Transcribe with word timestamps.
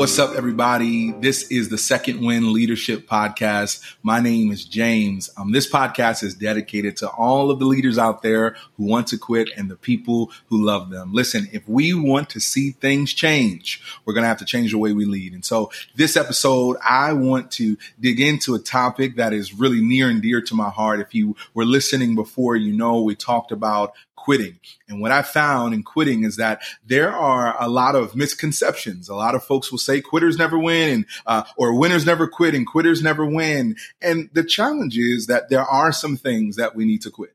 What's 0.00 0.18
up, 0.18 0.34
everybody? 0.34 1.10
This 1.10 1.42
is 1.50 1.68
the 1.68 1.76
Second 1.76 2.24
Win 2.24 2.54
Leadership 2.54 3.06
Podcast. 3.06 3.82
My 4.02 4.18
name 4.18 4.50
is 4.50 4.64
James. 4.64 5.28
Um, 5.36 5.52
this 5.52 5.70
podcast 5.70 6.22
is 6.22 6.34
dedicated 6.34 6.96
to 6.96 7.10
all 7.10 7.50
of 7.50 7.58
the 7.58 7.66
leaders 7.66 7.98
out 7.98 8.22
there 8.22 8.56
who 8.78 8.86
want 8.86 9.08
to 9.08 9.18
quit 9.18 9.50
and 9.58 9.70
the 9.70 9.76
people 9.76 10.32
who 10.46 10.64
love 10.64 10.88
them. 10.88 11.12
Listen, 11.12 11.50
if 11.52 11.68
we 11.68 11.92
want 11.92 12.30
to 12.30 12.40
see 12.40 12.70
things 12.70 13.12
change, 13.12 13.82
we're 14.06 14.14
going 14.14 14.24
to 14.24 14.28
have 14.28 14.38
to 14.38 14.46
change 14.46 14.70
the 14.70 14.78
way 14.78 14.94
we 14.94 15.04
lead. 15.04 15.34
And 15.34 15.44
so 15.44 15.70
this 15.96 16.16
episode, 16.16 16.78
I 16.82 17.12
want 17.12 17.50
to 17.52 17.76
dig 18.00 18.20
into 18.20 18.54
a 18.54 18.58
topic 18.58 19.16
that 19.16 19.34
is 19.34 19.52
really 19.52 19.82
near 19.82 20.08
and 20.08 20.22
dear 20.22 20.40
to 20.40 20.54
my 20.54 20.70
heart. 20.70 21.00
If 21.00 21.14
you 21.14 21.36
were 21.52 21.66
listening 21.66 22.14
before, 22.14 22.56
you 22.56 22.72
know, 22.72 23.02
we 23.02 23.16
talked 23.16 23.52
about 23.52 23.92
quitting. 24.30 24.60
And 24.88 25.00
what 25.00 25.10
I 25.10 25.22
found 25.22 25.74
in 25.74 25.82
quitting 25.82 26.22
is 26.22 26.36
that 26.36 26.62
there 26.86 27.12
are 27.12 27.60
a 27.60 27.68
lot 27.68 27.96
of 27.96 28.14
misconceptions. 28.14 29.08
A 29.08 29.14
lot 29.16 29.34
of 29.34 29.42
folks 29.42 29.72
will 29.72 29.78
say 29.80 30.00
quitters 30.00 30.38
never 30.38 30.56
win 30.56 30.88
and, 30.88 31.06
uh, 31.26 31.42
or 31.56 31.76
winners 31.76 32.06
never 32.06 32.28
quit 32.28 32.54
and 32.54 32.64
quitters 32.64 33.02
never 33.02 33.26
win. 33.26 33.74
And 34.00 34.30
the 34.32 34.44
challenge 34.44 34.96
is 34.96 35.26
that 35.26 35.48
there 35.48 35.64
are 35.64 35.90
some 35.90 36.16
things 36.16 36.54
that 36.54 36.76
we 36.76 36.84
need 36.84 37.02
to 37.02 37.10
quit 37.10 37.34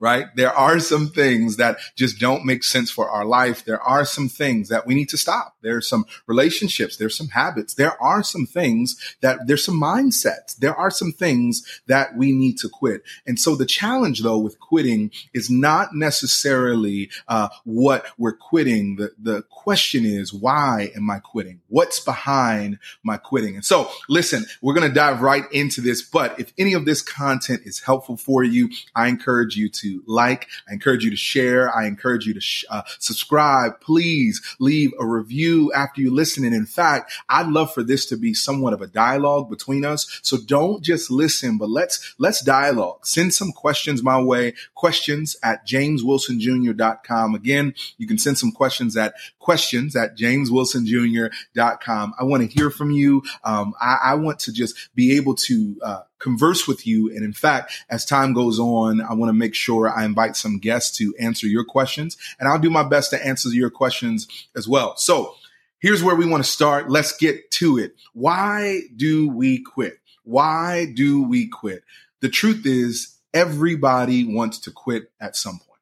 right? 0.00 0.26
There 0.36 0.52
are 0.52 0.80
some 0.80 1.08
things 1.08 1.56
that 1.56 1.78
just 1.96 2.18
don't 2.18 2.44
make 2.44 2.64
sense 2.64 2.90
for 2.90 3.08
our 3.08 3.24
life. 3.24 3.64
There 3.64 3.80
are 3.80 4.04
some 4.04 4.28
things 4.28 4.68
that 4.68 4.86
we 4.86 4.94
need 4.94 5.08
to 5.10 5.16
stop. 5.16 5.56
There 5.62 5.76
are 5.76 5.80
some 5.80 6.04
relationships. 6.26 6.96
There's 6.96 7.16
some 7.16 7.28
habits. 7.28 7.74
There 7.74 8.00
are 8.02 8.22
some 8.22 8.44
things 8.44 9.16
that 9.22 9.46
there's 9.46 9.64
some 9.64 9.80
mindsets. 9.80 10.56
There 10.56 10.74
are 10.74 10.90
some 10.90 11.12
things 11.12 11.64
that 11.86 12.16
we 12.16 12.32
need 12.32 12.58
to 12.58 12.68
quit. 12.68 13.02
And 13.26 13.38
so 13.38 13.54
the 13.54 13.66
challenge 13.66 14.20
though 14.20 14.38
with 14.38 14.60
quitting 14.60 15.10
is 15.32 15.48
not 15.48 15.94
necessarily 15.94 17.10
uh, 17.28 17.48
what 17.64 18.06
we're 18.18 18.36
quitting. 18.36 18.96
The, 18.96 19.12
the 19.18 19.42
question 19.50 20.04
is, 20.04 20.34
why 20.34 20.90
am 20.96 21.08
I 21.10 21.20
quitting? 21.20 21.60
What's 21.68 22.00
behind 22.00 22.78
my 23.02 23.16
quitting? 23.16 23.54
And 23.54 23.64
so 23.64 23.90
listen, 24.08 24.44
we're 24.60 24.74
going 24.74 24.88
to 24.88 24.94
dive 24.94 25.22
right 25.22 25.44
into 25.52 25.80
this, 25.80 26.02
but 26.02 26.38
if 26.38 26.52
any 26.58 26.74
of 26.74 26.84
this 26.84 27.00
content 27.00 27.62
is 27.64 27.80
helpful 27.80 28.16
for 28.16 28.44
you, 28.44 28.70
I 28.94 29.08
encourage 29.08 29.56
you 29.56 29.68
to 29.70 29.83
like. 30.06 30.48
I 30.68 30.72
encourage 30.72 31.04
you 31.04 31.10
to 31.10 31.16
share. 31.16 31.74
I 31.74 31.86
encourage 31.86 32.26
you 32.26 32.34
to 32.34 32.40
sh- 32.40 32.64
uh, 32.70 32.82
subscribe. 32.98 33.80
Please 33.80 34.40
leave 34.58 34.92
a 35.00 35.06
review 35.06 35.72
after 35.72 36.00
you 36.00 36.12
listen. 36.12 36.44
And 36.44 36.54
in 36.54 36.66
fact, 36.66 37.12
I'd 37.28 37.48
love 37.48 37.72
for 37.72 37.82
this 37.82 38.06
to 38.06 38.16
be 38.16 38.34
somewhat 38.34 38.72
of 38.72 38.82
a 38.82 38.86
dialogue 38.86 39.50
between 39.50 39.84
us. 39.84 40.20
So 40.22 40.36
don't 40.38 40.82
just 40.82 41.10
listen, 41.10 41.58
but 41.58 41.68
let's, 41.70 42.14
let's 42.18 42.42
dialogue. 42.42 43.06
Send 43.06 43.34
some 43.34 43.52
questions 43.52 44.02
my 44.02 44.20
way. 44.20 44.54
Questions 44.74 45.36
at 45.42 45.66
jameswilsonjr.com. 45.66 47.34
Again, 47.34 47.74
you 47.98 48.06
can 48.06 48.18
send 48.18 48.38
some 48.38 48.52
questions 48.52 48.96
at 48.96 49.14
questions 49.38 49.94
at 49.96 50.16
jameswilsonjr.com. 50.16 52.14
I 52.18 52.24
want 52.24 52.42
to 52.42 52.48
hear 52.48 52.70
from 52.70 52.90
you. 52.90 53.22
Um, 53.44 53.74
I, 53.80 53.98
I, 54.02 54.14
want 54.14 54.38
to 54.40 54.52
just 54.52 54.94
be 54.94 55.16
able 55.16 55.34
to, 55.34 55.76
uh, 55.82 56.00
converse 56.24 56.66
with 56.66 56.86
you. 56.86 57.10
And 57.10 57.22
in 57.22 57.34
fact, 57.34 57.84
as 57.90 58.06
time 58.06 58.32
goes 58.32 58.58
on, 58.58 59.02
I 59.02 59.12
want 59.12 59.28
to 59.28 59.34
make 59.34 59.54
sure 59.54 59.88
I 59.88 60.04
invite 60.06 60.36
some 60.36 60.58
guests 60.58 60.96
to 60.96 61.14
answer 61.20 61.46
your 61.46 61.64
questions 61.64 62.16
and 62.40 62.48
I'll 62.48 62.58
do 62.58 62.70
my 62.70 62.82
best 62.82 63.10
to 63.10 63.24
answer 63.24 63.50
your 63.50 63.70
questions 63.70 64.26
as 64.56 64.66
well. 64.66 64.96
So 64.96 65.34
here's 65.80 66.02
where 66.02 66.16
we 66.16 66.26
want 66.26 66.42
to 66.42 66.50
start. 66.50 66.90
Let's 66.90 67.14
get 67.14 67.50
to 67.52 67.78
it. 67.78 67.94
Why 68.14 68.80
do 68.96 69.28
we 69.28 69.62
quit? 69.62 69.98
Why 70.24 70.86
do 70.86 71.22
we 71.22 71.46
quit? 71.46 71.84
The 72.22 72.30
truth 72.30 72.62
is 72.64 73.18
everybody 73.34 74.24
wants 74.24 74.58
to 74.60 74.70
quit 74.70 75.12
at 75.20 75.36
some 75.36 75.58
point. 75.58 75.80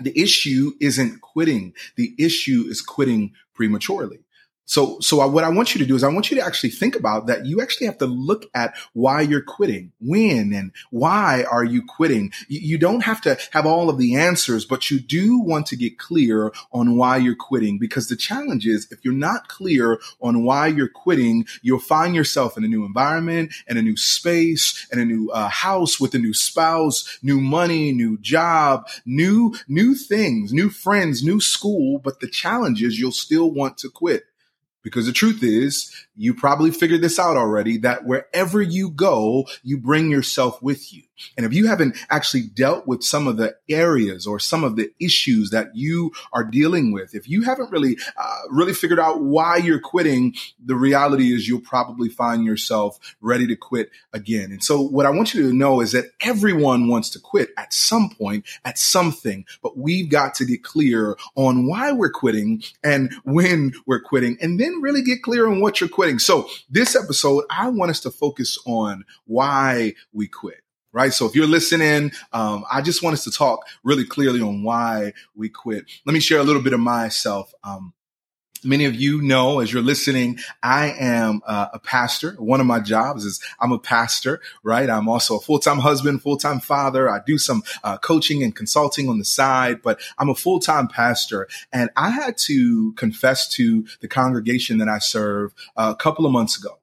The 0.00 0.20
issue 0.20 0.72
isn't 0.80 1.20
quitting. 1.20 1.74
The 1.94 2.12
issue 2.18 2.64
is 2.68 2.82
quitting 2.82 3.34
prematurely. 3.54 4.23
So, 4.66 4.98
so 5.00 5.20
I, 5.20 5.26
what 5.26 5.44
I 5.44 5.50
want 5.50 5.74
you 5.74 5.78
to 5.80 5.86
do 5.86 5.94
is 5.94 6.02
I 6.02 6.08
want 6.08 6.30
you 6.30 6.36
to 6.38 6.44
actually 6.44 6.70
think 6.70 6.96
about 6.96 7.26
that. 7.26 7.44
You 7.44 7.60
actually 7.60 7.86
have 7.86 7.98
to 7.98 8.06
look 8.06 8.46
at 8.54 8.74
why 8.94 9.20
you're 9.20 9.42
quitting, 9.42 9.92
when 10.00 10.52
and 10.52 10.72
why 10.90 11.44
are 11.50 11.64
you 11.64 11.82
quitting? 11.84 12.32
You, 12.48 12.60
you 12.60 12.78
don't 12.78 13.02
have 13.02 13.20
to 13.22 13.36
have 13.52 13.66
all 13.66 13.90
of 13.90 13.98
the 13.98 14.14
answers, 14.14 14.64
but 14.64 14.90
you 14.90 15.00
do 15.00 15.38
want 15.38 15.66
to 15.66 15.76
get 15.76 15.98
clear 15.98 16.52
on 16.72 16.96
why 16.96 17.18
you're 17.18 17.36
quitting 17.36 17.78
because 17.78 18.08
the 18.08 18.16
challenge 18.16 18.66
is 18.66 18.90
if 18.90 19.04
you're 19.04 19.12
not 19.12 19.48
clear 19.48 20.00
on 20.20 20.44
why 20.44 20.68
you're 20.68 20.88
quitting, 20.88 21.46
you'll 21.62 21.78
find 21.78 22.14
yourself 22.14 22.56
in 22.56 22.64
a 22.64 22.68
new 22.68 22.84
environment 22.84 23.52
and 23.68 23.78
a 23.78 23.82
new 23.82 23.96
space 23.96 24.86
and 24.90 25.00
a 25.00 25.04
new 25.04 25.30
uh, 25.30 25.48
house 25.48 26.00
with 26.00 26.14
a 26.14 26.18
new 26.18 26.34
spouse, 26.34 27.18
new 27.22 27.40
money, 27.40 27.92
new 27.92 28.16
job, 28.18 28.88
new, 29.04 29.54
new 29.68 29.94
things, 29.94 30.52
new 30.52 30.70
friends, 30.70 31.22
new 31.22 31.40
school. 31.40 31.98
But 31.98 32.20
the 32.20 32.28
challenge 32.28 32.82
is 32.82 32.98
you'll 32.98 33.12
still 33.12 33.50
want 33.50 33.76
to 33.78 33.90
quit. 33.90 34.24
Because 34.84 35.06
the 35.06 35.12
truth 35.12 35.42
is, 35.42 35.90
you 36.14 36.34
probably 36.34 36.70
figured 36.70 37.00
this 37.00 37.18
out 37.18 37.36
already 37.36 37.78
that 37.78 38.04
wherever 38.04 38.62
you 38.62 38.90
go, 38.90 39.46
you 39.64 39.78
bring 39.78 40.10
yourself 40.10 40.62
with 40.62 40.92
you. 40.92 41.02
And 41.36 41.46
if 41.46 41.52
you 41.52 41.66
haven't 41.66 41.96
actually 42.10 42.42
dealt 42.42 42.86
with 42.86 43.02
some 43.02 43.26
of 43.26 43.36
the 43.36 43.56
areas 43.68 44.26
or 44.26 44.38
some 44.38 44.64
of 44.64 44.76
the 44.76 44.90
issues 45.00 45.50
that 45.50 45.74
you 45.74 46.12
are 46.32 46.44
dealing 46.44 46.92
with, 46.92 47.14
if 47.14 47.28
you 47.28 47.42
haven't 47.42 47.70
really, 47.70 47.96
uh, 48.16 48.38
really 48.50 48.72
figured 48.72 48.98
out 48.98 49.22
why 49.22 49.56
you're 49.56 49.80
quitting, 49.80 50.34
the 50.64 50.74
reality 50.74 51.34
is 51.34 51.48
you'll 51.48 51.60
probably 51.60 52.08
find 52.08 52.44
yourself 52.44 52.98
ready 53.20 53.46
to 53.46 53.56
quit 53.56 53.90
again. 54.12 54.50
And 54.50 54.62
so 54.62 54.80
what 54.80 55.06
I 55.06 55.10
want 55.10 55.34
you 55.34 55.42
to 55.48 55.54
know 55.54 55.80
is 55.80 55.92
that 55.92 56.06
everyone 56.20 56.88
wants 56.88 57.10
to 57.10 57.20
quit 57.20 57.50
at 57.56 57.72
some 57.72 58.10
point, 58.10 58.44
at 58.64 58.78
something, 58.78 59.44
but 59.62 59.76
we've 59.76 60.10
got 60.10 60.34
to 60.34 60.44
get 60.44 60.62
clear 60.64 61.16
on 61.36 61.66
why 61.66 61.92
we're 61.92 62.10
quitting 62.10 62.62
and 62.82 63.12
when 63.24 63.72
we're 63.86 64.02
quitting 64.02 64.36
and 64.40 64.58
then 64.58 64.80
really 64.80 65.02
get 65.02 65.22
clear 65.22 65.48
on 65.48 65.60
what 65.60 65.80
you're 65.80 65.88
quitting. 65.88 66.18
So 66.18 66.48
this 66.68 66.96
episode, 66.96 67.44
I 67.50 67.68
want 67.68 67.90
us 67.90 68.00
to 68.00 68.10
focus 68.10 68.58
on 68.66 69.04
why 69.26 69.94
we 70.12 70.26
quit 70.26 70.63
right? 70.94 71.12
So 71.12 71.26
if 71.26 71.34
you're 71.34 71.46
listening, 71.46 72.12
um, 72.32 72.64
I 72.72 72.80
just 72.80 73.02
want 73.02 73.14
us 73.14 73.24
to 73.24 73.30
talk 73.30 73.66
really 73.82 74.06
clearly 74.06 74.40
on 74.40 74.62
why 74.62 75.12
we 75.34 75.50
quit. 75.50 75.84
Let 76.06 76.14
me 76.14 76.20
share 76.20 76.38
a 76.38 76.44
little 76.44 76.62
bit 76.62 76.72
of 76.72 76.80
myself. 76.80 77.52
Um, 77.62 77.92
Many 78.66 78.86
of 78.86 78.94
you 78.94 79.20
know 79.20 79.60
as 79.60 79.70
you're 79.70 79.82
listening, 79.82 80.38
I 80.62 80.94
am 80.98 81.42
uh, 81.46 81.68
a 81.74 81.78
pastor. 81.78 82.32
One 82.38 82.60
of 82.60 82.66
my 82.66 82.80
jobs 82.80 83.24
is 83.26 83.38
I'm 83.60 83.72
a 83.72 83.78
pastor, 83.78 84.40
right? 84.62 84.88
I'm 84.88 85.06
also 85.06 85.36
a 85.36 85.40
full-time 85.40 85.80
husband, 85.80 86.22
full-time 86.22 86.60
father. 86.60 87.10
I 87.10 87.20
do 87.26 87.36
some 87.36 87.62
uh, 87.82 87.98
coaching 87.98 88.42
and 88.42 88.56
consulting 88.56 89.10
on 89.10 89.18
the 89.18 89.24
side, 89.24 89.82
but 89.82 90.00
I'm 90.16 90.30
a 90.30 90.34
full-time 90.34 90.88
pastor. 90.88 91.46
And 91.74 91.90
I 91.94 92.08
had 92.08 92.38
to 92.38 92.94
confess 92.94 93.48
to 93.48 93.86
the 94.00 94.08
congregation 94.08 94.78
that 94.78 94.88
I 94.88 94.98
serve 94.98 95.52
uh, 95.76 95.92
a 95.94 96.02
couple 96.02 96.24
of 96.24 96.32
months 96.32 96.58
ago 96.58 96.78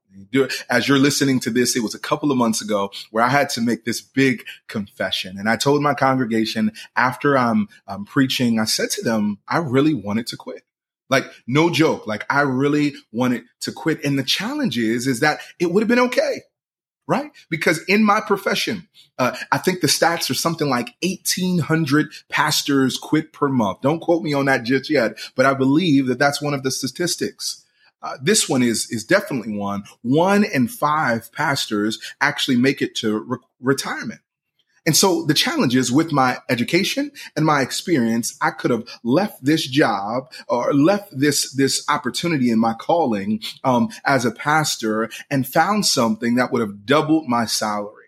as 0.69 0.87
you're 0.87 0.99
listening 0.99 1.39
to 1.41 1.49
this, 1.49 1.75
it 1.75 1.83
was 1.83 1.95
a 1.95 1.99
couple 1.99 2.31
of 2.31 2.37
months 2.37 2.61
ago 2.61 2.91
where 3.11 3.23
I 3.23 3.29
had 3.29 3.49
to 3.51 3.61
make 3.61 3.85
this 3.85 4.01
big 4.01 4.45
confession. 4.67 5.37
And 5.37 5.49
I 5.49 5.55
told 5.55 5.81
my 5.81 5.93
congregation 5.93 6.71
after 6.95 7.37
I'm, 7.37 7.67
I'm 7.87 8.05
preaching, 8.05 8.59
I 8.59 8.65
said 8.65 8.89
to 8.91 9.01
them, 9.01 9.39
I 9.47 9.57
really 9.57 9.93
wanted 9.93 10.27
to 10.27 10.37
quit. 10.37 10.63
Like, 11.09 11.25
no 11.45 11.69
joke. 11.69 12.07
Like, 12.07 12.25
I 12.29 12.41
really 12.41 12.93
wanted 13.11 13.43
to 13.61 13.73
quit. 13.73 14.03
And 14.05 14.17
the 14.17 14.23
challenge 14.23 14.77
is, 14.77 15.07
is 15.07 15.19
that 15.19 15.41
it 15.59 15.71
would 15.71 15.81
have 15.81 15.89
been 15.89 15.99
okay. 15.99 16.43
Right? 17.07 17.31
Because 17.49 17.83
in 17.89 18.05
my 18.05 18.21
profession, 18.21 18.87
uh, 19.17 19.35
I 19.51 19.57
think 19.57 19.81
the 19.81 19.87
stats 19.87 20.29
are 20.29 20.35
something 20.35 20.69
like 20.69 20.95
1800 21.03 22.13
pastors 22.29 22.97
quit 22.97 23.33
per 23.33 23.49
month. 23.49 23.81
Don't 23.81 23.99
quote 23.99 24.23
me 24.23 24.33
on 24.33 24.45
that 24.45 24.63
just 24.63 24.89
yet, 24.89 25.17
but 25.35 25.45
I 25.45 25.53
believe 25.53 26.07
that 26.07 26.19
that's 26.19 26.41
one 26.41 26.53
of 26.53 26.63
the 26.63 26.71
statistics. 26.71 27.65
Uh, 28.01 28.17
this 28.21 28.49
one 28.49 28.63
is 28.63 28.89
is 28.89 29.03
definitely 29.03 29.55
one. 29.55 29.83
One 30.01 30.43
in 30.43 30.67
five 30.67 31.31
pastors 31.31 31.99
actually 32.19 32.57
make 32.57 32.81
it 32.81 32.95
to 32.95 33.19
re- 33.19 33.37
retirement. 33.59 34.21
And 34.85 34.97
so 34.97 35.25
the 35.25 35.35
challenge 35.35 35.75
is 35.75 35.91
with 35.91 36.11
my 36.11 36.39
education 36.49 37.11
and 37.35 37.45
my 37.45 37.61
experience, 37.61 38.35
I 38.41 38.49
could 38.49 38.71
have 38.71 38.87
left 39.03 39.43
this 39.43 39.67
job 39.67 40.31
or 40.47 40.73
left 40.73 41.17
this, 41.17 41.53
this 41.53 41.85
opportunity 41.87 42.49
in 42.49 42.57
my 42.57 42.73
calling, 42.73 43.41
um, 43.63 43.89
as 44.05 44.25
a 44.25 44.31
pastor 44.31 45.11
and 45.29 45.47
found 45.47 45.85
something 45.85 46.35
that 46.35 46.51
would 46.51 46.61
have 46.61 46.85
doubled 46.85 47.27
my 47.27 47.45
salary. 47.45 48.00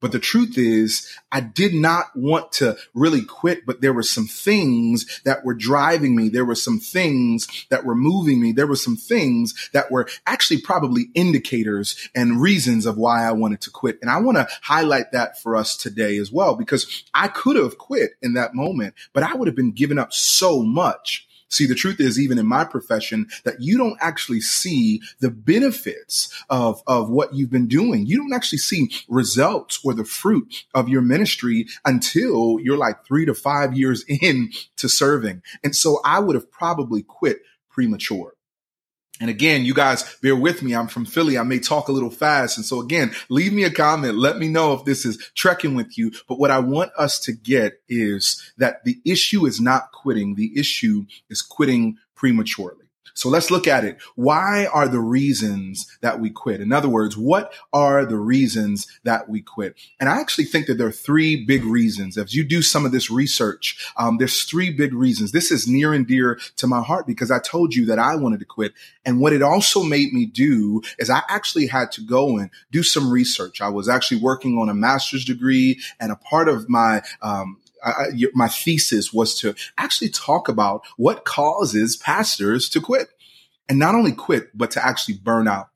But 0.00 0.12
the 0.12 0.18
truth 0.18 0.56
is, 0.56 1.06
I 1.30 1.40
did 1.40 1.74
not 1.74 2.06
want 2.16 2.52
to 2.52 2.76
really 2.94 3.22
quit, 3.22 3.66
but 3.66 3.80
there 3.80 3.92
were 3.92 4.02
some 4.02 4.26
things 4.26 5.20
that 5.24 5.44
were 5.44 5.54
driving 5.54 6.16
me. 6.16 6.28
There 6.28 6.44
were 6.44 6.54
some 6.54 6.78
things 6.78 7.66
that 7.68 7.84
were 7.84 7.94
moving 7.94 8.40
me. 8.40 8.52
There 8.52 8.66
were 8.66 8.76
some 8.76 8.96
things 8.96 9.70
that 9.72 9.90
were 9.90 10.08
actually 10.26 10.62
probably 10.62 11.10
indicators 11.14 12.08
and 12.14 12.40
reasons 12.40 12.86
of 12.86 12.96
why 12.96 13.24
I 13.24 13.32
wanted 13.32 13.60
to 13.62 13.70
quit. 13.70 13.98
And 14.00 14.10
I 14.10 14.18
want 14.20 14.38
to 14.38 14.48
highlight 14.62 15.12
that 15.12 15.38
for 15.38 15.54
us 15.54 15.76
today 15.76 16.16
as 16.16 16.32
well, 16.32 16.54
because 16.54 17.04
I 17.12 17.28
could 17.28 17.56
have 17.56 17.78
quit 17.78 18.12
in 18.22 18.34
that 18.34 18.54
moment, 18.54 18.94
but 19.12 19.22
I 19.22 19.34
would 19.34 19.48
have 19.48 19.56
been 19.56 19.72
giving 19.72 19.98
up 19.98 20.12
so 20.12 20.62
much 20.62 21.26
See, 21.50 21.66
the 21.66 21.74
truth 21.74 22.00
is, 22.00 22.18
even 22.18 22.38
in 22.38 22.46
my 22.46 22.64
profession, 22.64 23.26
that 23.44 23.60
you 23.60 23.76
don't 23.76 23.98
actually 24.00 24.40
see 24.40 25.00
the 25.18 25.30
benefits 25.30 26.32
of, 26.48 26.82
of 26.86 27.10
what 27.10 27.34
you've 27.34 27.50
been 27.50 27.66
doing. 27.66 28.06
You 28.06 28.18
don't 28.18 28.32
actually 28.32 28.58
see 28.58 28.90
results 29.08 29.80
or 29.84 29.92
the 29.92 30.04
fruit 30.04 30.64
of 30.74 30.88
your 30.88 31.02
ministry 31.02 31.66
until 31.84 32.58
you're 32.60 32.78
like 32.78 33.04
three 33.04 33.26
to 33.26 33.34
five 33.34 33.76
years 33.76 34.04
in 34.22 34.50
to 34.76 34.88
serving. 34.88 35.42
And 35.64 35.74
so 35.74 36.00
I 36.04 36.20
would 36.20 36.36
have 36.36 36.50
probably 36.50 37.02
quit 37.02 37.38
premature. 37.68 38.34
And 39.20 39.28
again, 39.28 39.64
you 39.64 39.74
guys 39.74 40.16
bear 40.22 40.34
with 40.34 40.62
me. 40.62 40.74
I'm 40.74 40.88
from 40.88 41.04
Philly. 41.04 41.36
I 41.36 41.42
may 41.42 41.58
talk 41.58 41.88
a 41.88 41.92
little 41.92 42.10
fast. 42.10 42.56
And 42.56 42.64
so 42.64 42.80
again, 42.80 43.12
leave 43.28 43.52
me 43.52 43.64
a 43.64 43.70
comment. 43.70 44.16
Let 44.16 44.38
me 44.38 44.48
know 44.48 44.72
if 44.72 44.84
this 44.84 45.04
is 45.04 45.30
trekking 45.34 45.74
with 45.74 45.98
you. 45.98 46.10
But 46.26 46.38
what 46.38 46.50
I 46.50 46.58
want 46.58 46.90
us 46.96 47.20
to 47.20 47.32
get 47.32 47.82
is 47.88 48.52
that 48.56 48.82
the 48.84 48.98
issue 49.04 49.46
is 49.46 49.60
not 49.60 49.92
quitting. 49.92 50.34
The 50.34 50.58
issue 50.58 51.04
is 51.28 51.42
quitting 51.42 51.98
prematurely. 52.16 52.89
So 53.14 53.28
let's 53.28 53.50
look 53.50 53.66
at 53.66 53.84
it. 53.84 53.98
Why 54.14 54.66
are 54.66 54.88
the 54.88 55.00
reasons 55.00 55.86
that 56.00 56.20
we 56.20 56.30
quit? 56.30 56.60
In 56.60 56.72
other 56.72 56.88
words, 56.88 57.16
what 57.16 57.52
are 57.72 58.04
the 58.04 58.18
reasons 58.18 58.86
that 59.04 59.28
we 59.28 59.40
quit? 59.40 59.76
And 59.98 60.08
I 60.08 60.20
actually 60.20 60.44
think 60.44 60.66
that 60.66 60.78
there 60.78 60.86
are 60.86 60.92
three 60.92 61.44
big 61.44 61.64
reasons. 61.64 62.16
As 62.16 62.34
you 62.34 62.44
do 62.44 62.62
some 62.62 62.86
of 62.86 62.92
this 62.92 63.10
research, 63.10 63.92
um, 63.96 64.18
there's 64.18 64.44
three 64.44 64.70
big 64.70 64.94
reasons. 64.94 65.32
This 65.32 65.50
is 65.50 65.68
near 65.68 65.92
and 65.92 66.06
dear 66.06 66.38
to 66.56 66.66
my 66.66 66.82
heart 66.82 67.06
because 67.06 67.30
I 67.30 67.38
told 67.38 67.74
you 67.74 67.86
that 67.86 67.98
I 67.98 68.16
wanted 68.16 68.40
to 68.40 68.46
quit. 68.46 68.72
And 69.04 69.20
what 69.20 69.32
it 69.32 69.42
also 69.42 69.82
made 69.82 70.12
me 70.12 70.26
do 70.26 70.82
is 70.98 71.10
I 71.10 71.22
actually 71.28 71.66
had 71.66 71.92
to 71.92 72.02
go 72.02 72.38
and 72.38 72.50
do 72.70 72.82
some 72.82 73.10
research. 73.10 73.60
I 73.60 73.68
was 73.68 73.88
actually 73.88 74.20
working 74.20 74.58
on 74.58 74.68
a 74.68 74.74
master's 74.74 75.24
degree 75.24 75.80
and 75.98 76.12
a 76.12 76.16
part 76.16 76.48
of 76.48 76.68
my, 76.68 77.02
um, 77.22 77.58
I, 77.84 78.06
my 78.34 78.48
thesis 78.48 79.12
was 79.12 79.34
to 79.40 79.54
actually 79.78 80.10
talk 80.10 80.48
about 80.48 80.82
what 80.96 81.24
causes 81.24 81.96
pastors 81.96 82.68
to 82.70 82.80
quit 82.80 83.08
and 83.68 83.78
not 83.78 83.94
only 83.94 84.12
quit, 84.12 84.50
but 84.54 84.70
to 84.72 84.84
actually 84.84 85.14
burn 85.14 85.48
out. 85.48 85.68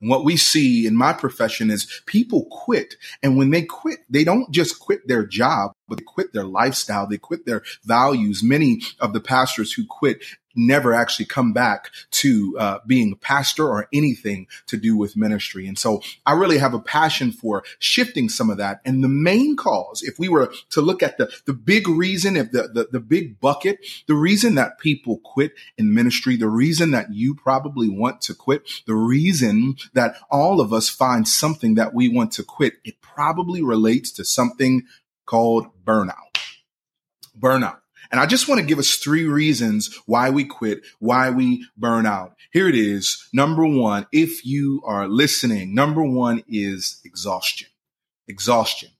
And 0.00 0.08
what 0.08 0.24
we 0.24 0.36
see 0.36 0.86
in 0.86 0.96
my 0.96 1.12
profession 1.12 1.70
is 1.70 2.00
people 2.06 2.46
quit. 2.50 2.94
And 3.22 3.36
when 3.36 3.50
they 3.50 3.62
quit, 3.62 4.00
they 4.08 4.24
don't 4.24 4.50
just 4.50 4.80
quit 4.80 5.06
their 5.06 5.26
job, 5.26 5.72
but 5.88 5.98
they 5.98 6.04
quit 6.04 6.32
their 6.32 6.44
lifestyle. 6.44 7.06
They 7.06 7.18
quit 7.18 7.44
their 7.44 7.62
values. 7.84 8.42
Many 8.42 8.80
of 8.98 9.12
the 9.12 9.20
pastors 9.20 9.72
who 9.72 9.84
quit 9.86 10.22
never 10.54 10.92
actually 10.92 11.26
come 11.26 11.52
back 11.52 11.90
to 12.10 12.56
uh, 12.58 12.78
being 12.86 13.12
a 13.12 13.16
pastor 13.16 13.68
or 13.68 13.88
anything 13.92 14.46
to 14.66 14.76
do 14.76 14.96
with 14.96 15.16
ministry. 15.16 15.66
And 15.66 15.78
so 15.78 16.02
I 16.26 16.32
really 16.32 16.58
have 16.58 16.74
a 16.74 16.80
passion 16.80 17.32
for 17.32 17.62
shifting 17.78 18.28
some 18.28 18.50
of 18.50 18.58
that. 18.58 18.80
And 18.84 19.02
the 19.02 19.08
main 19.08 19.56
cause, 19.56 20.02
if 20.02 20.18
we 20.18 20.28
were 20.28 20.52
to 20.70 20.80
look 20.80 21.02
at 21.02 21.18
the, 21.18 21.30
the 21.46 21.52
big 21.52 21.88
reason, 21.88 22.36
if 22.36 22.50
the, 22.52 22.68
the, 22.68 22.88
the 22.90 23.00
big 23.00 23.40
bucket, 23.40 23.78
the 24.06 24.14
reason 24.14 24.54
that 24.56 24.78
people 24.78 25.18
quit 25.18 25.52
in 25.78 25.94
ministry, 25.94 26.36
the 26.36 26.48
reason 26.48 26.90
that 26.90 27.12
you 27.12 27.34
probably 27.34 27.88
want 27.88 28.20
to 28.22 28.34
quit, 28.34 28.68
the 28.86 28.94
reason 28.94 29.76
that 29.94 30.16
all 30.30 30.60
of 30.60 30.72
us 30.72 30.88
find 30.88 31.26
something 31.26 31.74
that 31.74 31.94
we 31.94 32.08
want 32.08 32.32
to 32.32 32.42
quit, 32.42 32.74
it 32.84 33.00
probably 33.00 33.62
relates 33.62 34.10
to 34.12 34.24
something 34.24 34.82
called 35.26 35.66
burnout. 35.84 36.14
Burnout. 37.38 37.78
And 38.10 38.20
I 38.20 38.26
just 38.26 38.48
want 38.48 38.60
to 38.60 38.66
give 38.66 38.78
us 38.78 38.96
three 38.96 39.24
reasons 39.24 39.94
why 40.06 40.30
we 40.30 40.44
quit, 40.44 40.82
why 40.98 41.30
we 41.30 41.66
burn 41.76 42.06
out. 42.06 42.34
Here 42.52 42.68
it 42.68 42.74
is. 42.74 43.28
Number 43.32 43.64
one, 43.64 44.06
if 44.12 44.44
you 44.44 44.82
are 44.84 45.06
listening, 45.06 45.74
number 45.74 46.02
one 46.02 46.42
is 46.48 47.00
exhaustion. 47.04 47.68
Exhaustion. 48.26 48.90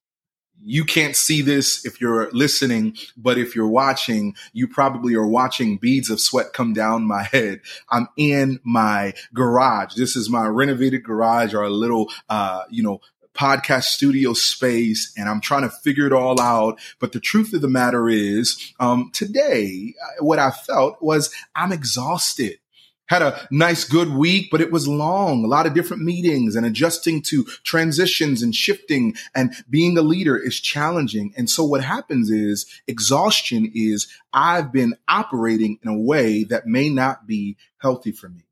You 0.62 0.84
can't 0.84 1.16
see 1.16 1.40
this 1.40 1.86
if 1.86 2.00
you're 2.00 2.30
listening, 2.32 2.96
but 3.16 3.38
if 3.38 3.56
you're 3.56 3.66
watching, 3.66 4.34
you 4.52 4.68
probably 4.68 5.14
are 5.14 5.26
watching 5.26 5.78
beads 5.78 6.10
of 6.10 6.20
sweat 6.20 6.52
come 6.52 6.74
down 6.74 7.04
my 7.04 7.22
head. 7.22 7.62
I'm 7.88 8.08
in 8.16 8.60
my 8.62 9.14
garage. 9.32 9.94
This 9.94 10.16
is 10.16 10.28
my 10.28 10.46
renovated 10.46 11.02
garage 11.02 11.54
or 11.54 11.62
a 11.62 11.70
little, 11.70 12.10
uh, 12.28 12.64
you 12.70 12.82
know, 12.82 13.00
podcast 13.34 13.84
studio 13.84 14.32
space 14.32 15.12
and 15.16 15.28
I'm 15.28 15.40
trying 15.40 15.62
to 15.62 15.70
figure 15.70 16.06
it 16.06 16.12
all 16.12 16.40
out. 16.40 16.80
But 16.98 17.12
the 17.12 17.20
truth 17.20 17.52
of 17.52 17.60
the 17.60 17.68
matter 17.68 18.08
is, 18.08 18.72
um, 18.80 19.10
today, 19.12 19.94
uh, 20.02 20.24
what 20.24 20.38
I 20.38 20.50
felt 20.50 21.00
was 21.00 21.32
I'm 21.54 21.72
exhausted. 21.72 22.58
Had 23.06 23.22
a 23.22 23.48
nice, 23.50 23.82
good 23.82 24.10
week, 24.10 24.50
but 24.52 24.60
it 24.60 24.70
was 24.70 24.86
long, 24.86 25.44
a 25.44 25.48
lot 25.48 25.66
of 25.66 25.74
different 25.74 26.04
meetings 26.04 26.54
and 26.54 26.64
adjusting 26.64 27.22
to 27.22 27.42
transitions 27.64 28.40
and 28.40 28.54
shifting 28.54 29.16
and 29.34 29.52
being 29.68 29.98
a 29.98 30.02
leader 30.02 30.36
is 30.36 30.60
challenging. 30.60 31.32
And 31.36 31.50
so 31.50 31.64
what 31.64 31.82
happens 31.82 32.30
is 32.30 32.66
exhaustion 32.86 33.72
is 33.74 34.06
I've 34.32 34.70
been 34.70 34.94
operating 35.08 35.80
in 35.82 35.90
a 35.90 35.98
way 35.98 36.44
that 36.44 36.68
may 36.68 36.88
not 36.88 37.26
be 37.26 37.56
healthy 37.78 38.12
for 38.12 38.28
me. 38.28 38.44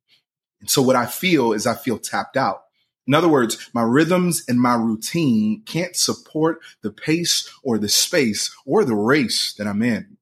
And 0.60 0.68
so 0.68 0.82
what 0.82 0.96
I 0.96 1.06
feel 1.06 1.52
is 1.52 1.64
I 1.64 1.74
feel 1.74 1.98
tapped 1.98 2.36
out. 2.36 2.62
In 3.08 3.14
other 3.14 3.28
words, 3.28 3.70
my 3.72 3.82
rhythms 3.82 4.44
and 4.46 4.60
my 4.60 4.74
routine 4.74 5.62
can't 5.64 5.96
support 5.96 6.60
the 6.82 6.90
pace 6.90 7.48
or 7.62 7.78
the 7.78 7.88
space 7.88 8.54
or 8.66 8.84
the 8.84 8.94
race 8.94 9.54
that 9.54 9.66
I'm 9.66 9.82
in. 9.82 10.18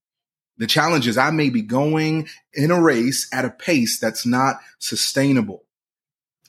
The 0.56 0.68
challenge 0.68 1.08
is 1.08 1.18
I 1.18 1.32
may 1.32 1.50
be 1.50 1.62
going 1.62 2.28
in 2.54 2.70
a 2.70 2.80
race 2.80 3.28
at 3.32 3.44
a 3.44 3.50
pace 3.50 3.98
that's 3.98 4.24
not 4.24 4.60
sustainable. 4.78 5.64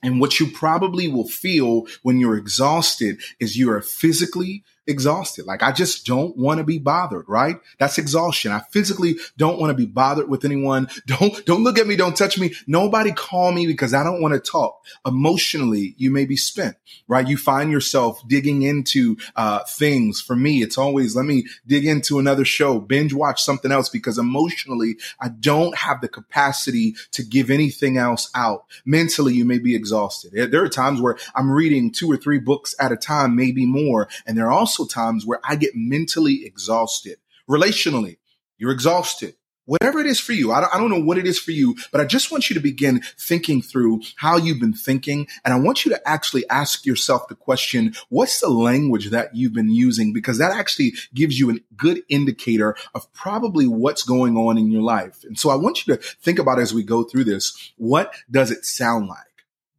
And 0.04 0.22
what 0.22 0.40
you 0.40 0.52
probably 0.52 1.08
will 1.08 1.28
feel 1.28 1.88
when 2.04 2.20
you're 2.20 2.38
exhausted 2.38 3.20
is 3.40 3.58
you 3.58 3.72
are 3.72 3.82
physically 3.82 4.64
exhausted. 4.88 5.46
Like 5.46 5.62
I 5.62 5.72
just 5.72 6.06
don't 6.06 6.36
want 6.38 6.60
to 6.60 6.64
be 6.64 6.80
bothered, 6.80 7.26
right? 7.28 7.58
That's 7.78 7.98
exhaustion. 7.98 8.52
I 8.52 8.62
physically 8.72 9.18
don't 9.38 9.60
want 9.60 9.70
to 9.70 9.76
be 9.76 9.86
bothered 9.86 10.30
with 10.30 10.46
anyone. 10.46 10.88
Don't, 11.06 11.46
don't 11.46 11.64
look 11.64 11.80
at 11.80 11.88
me. 11.88 11.96
Don't 11.96 12.18
touch 12.18 12.38
me. 12.38 12.54
Nobody 12.68 13.12
call 13.12 13.52
me 13.52 13.66
because 13.66 13.94
I 13.94 14.04
don't 14.04 14.22
want 14.22 14.34
to 14.34 14.40
talk. 14.40 14.84
Emotionally, 15.06 15.96
you 15.98 16.12
may 16.12 16.26
be 16.26 16.36
spent, 16.36 16.76
right? 17.08 17.28
You 17.28 17.38
find 17.38 17.72
yourself 17.72 18.22
digging 18.28 18.64
into, 18.64 19.18
uh, 19.36 19.64
things. 19.64 20.20
For 20.20 20.36
me, 20.36 20.62
it's 20.62 20.78
always, 20.78 21.16
let 21.16 21.26
me 21.26 21.46
dig 21.66 21.86
into 21.86 22.20
another 22.20 22.44
show, 22.44 22.80
binge 22.80 23.14
watch 23.14 23.42
something 23.42 23.72
else 23.72 23.90
because 23.90 24.18
emotionally, 24.18 24.98
I 25.20 25.30
don't 25.30 25.76
have 25.78 26.02
the 26.02 26.10
capacity 26.10 26.96
to 27.12 27.24
give 27.24 27.50
anything 27.50 27.98
else 27.98 28.30
out. 28.36 28.66
Mentally, 28.86 29.34
you 29.34 29.46
may 29.46 29.60
be 29.60 29.76
exhausted. 29.76 30.52
There 30.52 30.64
are 30.64 30.70
times 30.70 31.02
where 31.02 31.18
I'm 31.36 31.50
reading 31.50 31.92
two 31.92 32.12
or 32.12 32.18
three 32.18 32.40
books 32.40 32.76
at 32.80 32.92
a 32.92 32.98
time, 32.98 33.36
maybe 33.36 33.66
more. 33.66 34.08
And 34.26 34.38
there 34.38 34.48
are 34.48 34.52
also 34.52 34.77
also 34.78 34.88
times 34.88 35.26
where 35.26 35.40
I 35.44 35.56
get 35.56 35.72
mentally 35.76 36.46
exhausted. 36.46 37.18
Relationally, 37.50 38.18
you're 38.58 38.72
exhausted. 38.72 39.36
Whatever 39.66 40.00
it 40.00 40.06
is 40.06 40.18
for 40.18 40.32
you, 40.32 40.54
I 40.54 40.62
don't, 40.62 40.74
I 40.74 40.78
don't 40.78 40.90
know 40.90 41.04
what 41.04 41.18
it 41.18 41.28
is 41.28 41.38
for 41.38 41.52
you, 41.52 41.76
but 41.92 42.00
I 42.00 42.06
just 42.06 42.32
want 42.32 42.50
you 42.50 42.54
to 42.54 42.62
begin 42.62 43.02
thinking 43.20 43.62
through 43.62 44.02
how 44.16 44.38
you've 44.38 44.62
been 44.62 44.72
thinking. 44.72 45.28
And 45.44 45.54
I 45.54 45.60
want 45.60 45.84
you 45.84 45.92
to 45.92 46.08
actually 46.08 46.48
ask 46.50 46.86
yourself 46.86 47.28
the 47.28 47.36
question, 47.36 47.94
what's 48.08 48.40
the 48.40 48.50
language 48.50 49.10
that 49.10 49.36
you've 49.36 49.54
been 49.54 49.70
using? 49.70 50.14
Because 50.14 50.38
that 50.38 50.56
actually 50.56 50.94
gives 51.14 51.38
you 51.38 51.52
a 51.52 51.60
good 51.76 52.02
indicator 52.08 52.78
of 52.96 53.12
probably 53.12 53.68
what's 53.68 54.04
going 54.04 54.38
on 54.38 54.58
in 54.58 54.72
your 54.72 54.84
life. 54.84 55.26
And 55.26 55.38
so 55.38 55.50
I 55.50 55.56
want 55.56 55.86
you 55.86 55.98
to 55.98 56.02
think 56.02 56.40
about 56.40 56.60
as 56.60 56.74
we 56.74 56.84
go 56.84 57.04
through 57.04 57.26
this, 57.26 57.74
what 57.76 58.14
does 58.32 58.52
it 58.52 58.64
sound 58.64 59.08
like? 59.08 59.18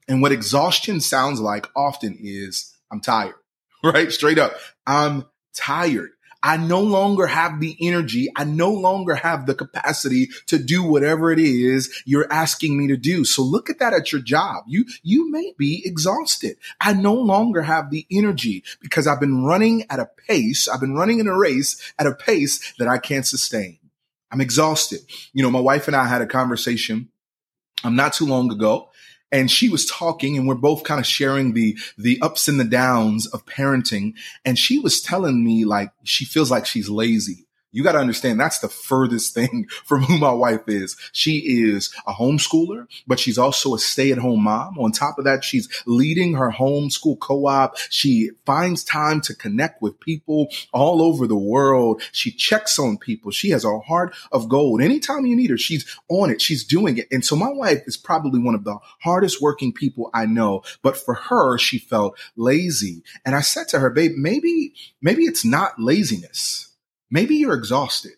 And 0.06 0.20
what 0.20 0.32
exhaustion 0.32 1.00
sounds 1.00 1.40
like 1.40 1.66
often 1.74 2.18
is 2.20 2.74
I'm 2.90 3.00
tired. 3.00 3.36
right? 3.84 4.10
Straight 4.12 4.38
up. 4.38 4.54
I'm 4.86 5.26
tired. 5.54 6.10
I 6.42 6.56
no 6.56 6.80
longer 6.80 7.26
have 7.26 7.58
the 7.60 7.76
energy. 7.80 8.28
I 8.36 8.44
no 8.44 8.70
longer 8.70 9.16
have 9.16 9.46
the 9.46 9.54
capacity 9.54 10.28
to 10.46 10.58
do 10.58 10.84
whatever 10.84 11.32
it 11.32 11.40
is 11.40 12.02
you're 12.06 12.32
asking 12.32 12.78
me 12.78 12.86
to 12.88 12.96
do. 12.96 13.24
So 13.24 13.42
look 13.42 13.68
at 13.68 13.80
that 13.80 13.92
at 13.92 14.12
your 14.12 14.20
job. 14.20 14.64
You, 14.68 14.84
you 15.02 15.30
may 15.30 15.52
be 15.58 15.82
exhausted. 15.84 16.56
I 16.80 16.92
no 16.92 17.14
longer 17.14 17.62
have 17.62 17.90
the 17.90 18.06
energy 18.10 18.62
because 18.80 19.06
I've 19.06 19.20
been 19.20 19.44
running 19.44 19.84
at 19.90 19.98
a 19.98 20.08
pace. 20.28 20.68
I've 20.68 20.80
been 20.80 20.94
running 20.94 21.18
in 21.18 21.26
a 21.26 21.36
race 21.36 21.92
at 21.98 22.06
a 22.06 22.14
pace 22.14 22.72
that 22.78 22.86
I 22.86 22.98
can't 22.98 23.26
sustain. 23.26 23.78
I'm 24.30 24.40
exhausted. 24.40 25.00
You 25.32 25.42
know, 25.42 25.50
my 25.50 25.60
wife 25.60 25.88
and 25.88 25.96
I 25.96 26.06
had 26.06 26.22
a 26.22 26.26
conversation 26.26 27.08
um, 27.82 27.96
not 27.96 28.12
too 28.12 28.26
long 28.26 28.52
ago 28.52 28.90
and 29.30 29.50
she 29.50 29.68
was 29.68 29.86
talking 29.86 30.36
and 30.36 30.46
we're 30.46 30.54
both 30.54 30.84
kind 30.84 31.00
of 31.00 31.06
sharing 31.06 31.52
the 31.54 31.76
the 31.96 32.18
ups 32.22 32.48
and 32.48 32.58
the 32.58 32.64
downs 32.64 33.26
of 33.26 33.44
parenting. 33.46 34.14
And 34.44 34.58
she 34.58 34.78
was 34.78 35.00
telling 35.00 35.44
me 35.44 35.64
like 35.64 35.90
she 36.04 36.24
feels 36.24 36.50
like 36.50 36.66
she's 36.66 36.88
lazy 36.88 37.47
you 37.70 37.82
got 37.82 37.92
to 37.92 37.98
understand 37.98 38.40
that's 38.40 38.60
the 38.60 38.68
furthest 38.68 39.34
thing 39.34 39.66
from 39.84 40.02
who 40.02 40.18
my 40.18 40.32
wife 40.32 40.62
is. 40.66 40.96
She 41.12 41.38
is 41.38 41.92
a 42.06 42.12
homeschooler, 42.12 42.86
but 43.06 43.20
she's 43.20 43.38
also 43.38 43.74
a 43.74 43.78
stay 43.78 44.10
at 44.10 44.18
home 44.18 44.44
mom. 44.44 44.78
On 44.78 44.90
top 44.90 45.18
of 45.18 45.24
that, 45.24 45.44
she's 45.44 45.68
leading 45.86 46.34
her 46.34 46.50
homeschool 46.50 47.18
co-op. 47.18 47.76
She 47.90 48.30
finds 48.46 48.84
time 48.84 49.20
to 49.22 49.34
connect 49.34 49.82
with 49.82 50.00
people 50.00 50.48
all 50.72 51.02
over 51.02 51.26
the 51.26 51.36
world. 51.36 52.02
She 52.12 52.30
checks 52.30 52.78
on 52.78 52.96
people. 52.96 53.30
She 53.30 53.50
has 53.50 53.64
a 53.64 53.78
heart 53.80 54.14
of 54.32 54.48
gold. 54.48 54.80
Anytime 54.80 55.26
you 55.26 55.36
need 55.36 55.50
her, 55.50 55.58
she's 55.58 55.84
on 56.08 56.30
it. 56.30 56.40
She's 56.40 56.64
doing 56.64 56.98
it. 56.98 57.08
And 57.10 57.24
so 57.24 57.36
my 57.36 57.50
wife 57.50 57.82
is 57.86 57.96
probably 57.96 58.40
one 58.40 58.54
of 58.54 58.64
the 58.64 58.78
hardest 59.00 59.42
working 59.42 59.72
people 59.72 60.10
I 60.14 60.26
know, 60.26 60.62
but 60.82 60.96
for 60.96 61.14
her, 61.14 61.58
she 61.58 61.78
felt 61.78 62.18
lazy. 62.36 63.02
And 63.24 63.34
I 63.34 63.40
said 63.40 63.68
to 63.68 63.78
her, 63.78 63.90
babe, 63.90 64.12
maybe, 64.16 64.74
maybe 65.02 65.24
it's 65.24 65.44
not 65.44 65.78
laziness 65.78 66.68
maybe 67.10 67.36
you're 67.36 67.54
exhausted. 67.54 68.12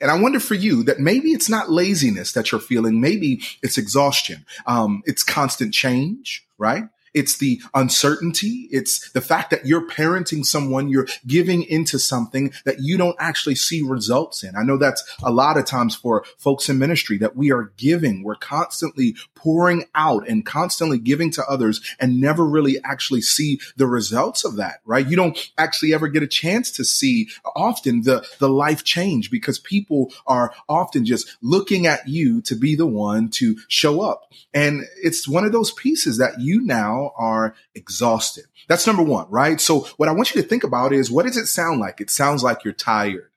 And 0.00 0.10
I 0.10 0.20
wonder 0.20 0.40
for 0.40 0.54
you 0.54 0.82
that 0.84 1.00
maybe 1.00 1.32
it's 1.32 1.48
not 1.48 1.70
laziness 1.70 2.32
that 2.32 2.52
you're 2.52 2.60
feeling. 2.60 3.00
Maybe 3.00 3.40
it's 3.62 3.78
exhaustion. 3.78 4.44
Um, 4.66 5.02
it's 5.06 5.22
constant 5.22 5.72
change, 5.72 6.46
right? 6.58 6.84
It's 7.16 7.38
the 7.38 7.62
uncertainty. 7.74 8.68
It's 8.70 9.10
the 9.12 9.22
fact 9.22 9.48
that 9.50 9.64
you're 9.64 9.88
parenting 9.88 10.44
someone, 10.44 10.90
you're 10.90 11.08
giving 11.26 11.62
into 11.62 11.98
something 11.98 12.52
that 12.66 12.80
you 12.80 12.98
don't 12.98 13.16
actually 13.18 13.54
see 13.54 13.80
results 13.82 14.44
in. 14.44 14.54
I 14.54 14.62
know 14.62 14.76
that's 14.76 15.02
a 15.22 15.32
lot 15.32 15.56
of 15.56 15.64
times 15.64 15.96
for 15.96 16.26
folks 16.36 16.68
in 16.68 16.78
ministry 16.78 17.16
that 17.18 17.34
we 17.34 17.50
are 17.50 17.72
giving. 17.78 18.22
We're 18.22 18.34
constantly 18.34 19.16
pouring 19.34 19.86
out 19.94 20.28
and 20.28 20.44
constantly 20.44 20.98
giving 20.98 21.30
to 21.30 21.44
others 21.48 21.80
and 21.98 22.20
never 22.20 22.44
really 22.44 22.76
actually 22.84 23.22
see 23.22 23.60
the 23.76 23.86
results 23.86 24.44
of 24.44 24.56
that, 24.56 24.80
right? 24.84 25.08
You 25.08 25.16
don't 25.16 25.38
actually 25.56 25.94
ever 25.94 26.08
get 26.08 26.22
a 26.22 26.26
chance 26.26 26.70
to 26.72 26.84
see 26.84 27.28
often 27.54 28.02
the, 28.02 28.26
the 28.40 28.50
life 28.50 28.84
change 28.84 29.30
because 29.30 29.58
people 29.58 30.12
are 30.26 30.52
often 30.68 31.06
just 31.06 31.34
looking 31.40 31.86
at 31.86 32.06
you 32.06 32.42
to 32.42 32.54
be 32.54 32.76
the 32.76 32.86
one 32.86 33.30
to 33.30 33.56
show 33.68 34.02
up. 34.02 34.30
And 34.52 34.84
it's 35.02 35.26
one 35.26 35.44
of 35.44 35.52
those 35.52 35.72
pieces 35.72 36.18
that 36.18 36.40
you 36.40 36.60
now 36.60 37.05
are 37.16 37.54
exhausted. 37.74 38.44
That's 38.68 38.86
number 38.86 39.02
one, 39.02 39.26
right? 39.30 39.60
So 39.60 39.80
what 39.96 40.08
I 40.08 40.12
want 40.12 40.34
you 40.34 40.42
to 40.42 40.48
think 40.48 40.64
about 40.64 40.92
is 40.92 41.10
what 41.10 41.26
does 41.26 41.36
it 41.36 41.46
sound 41.46 41.80
like? 41.80 42.00
It 42.00 42.10
sounds 42.10 42.42
like 42.42 42.64
you're 42.64 42.72
tired. 42.72 43.30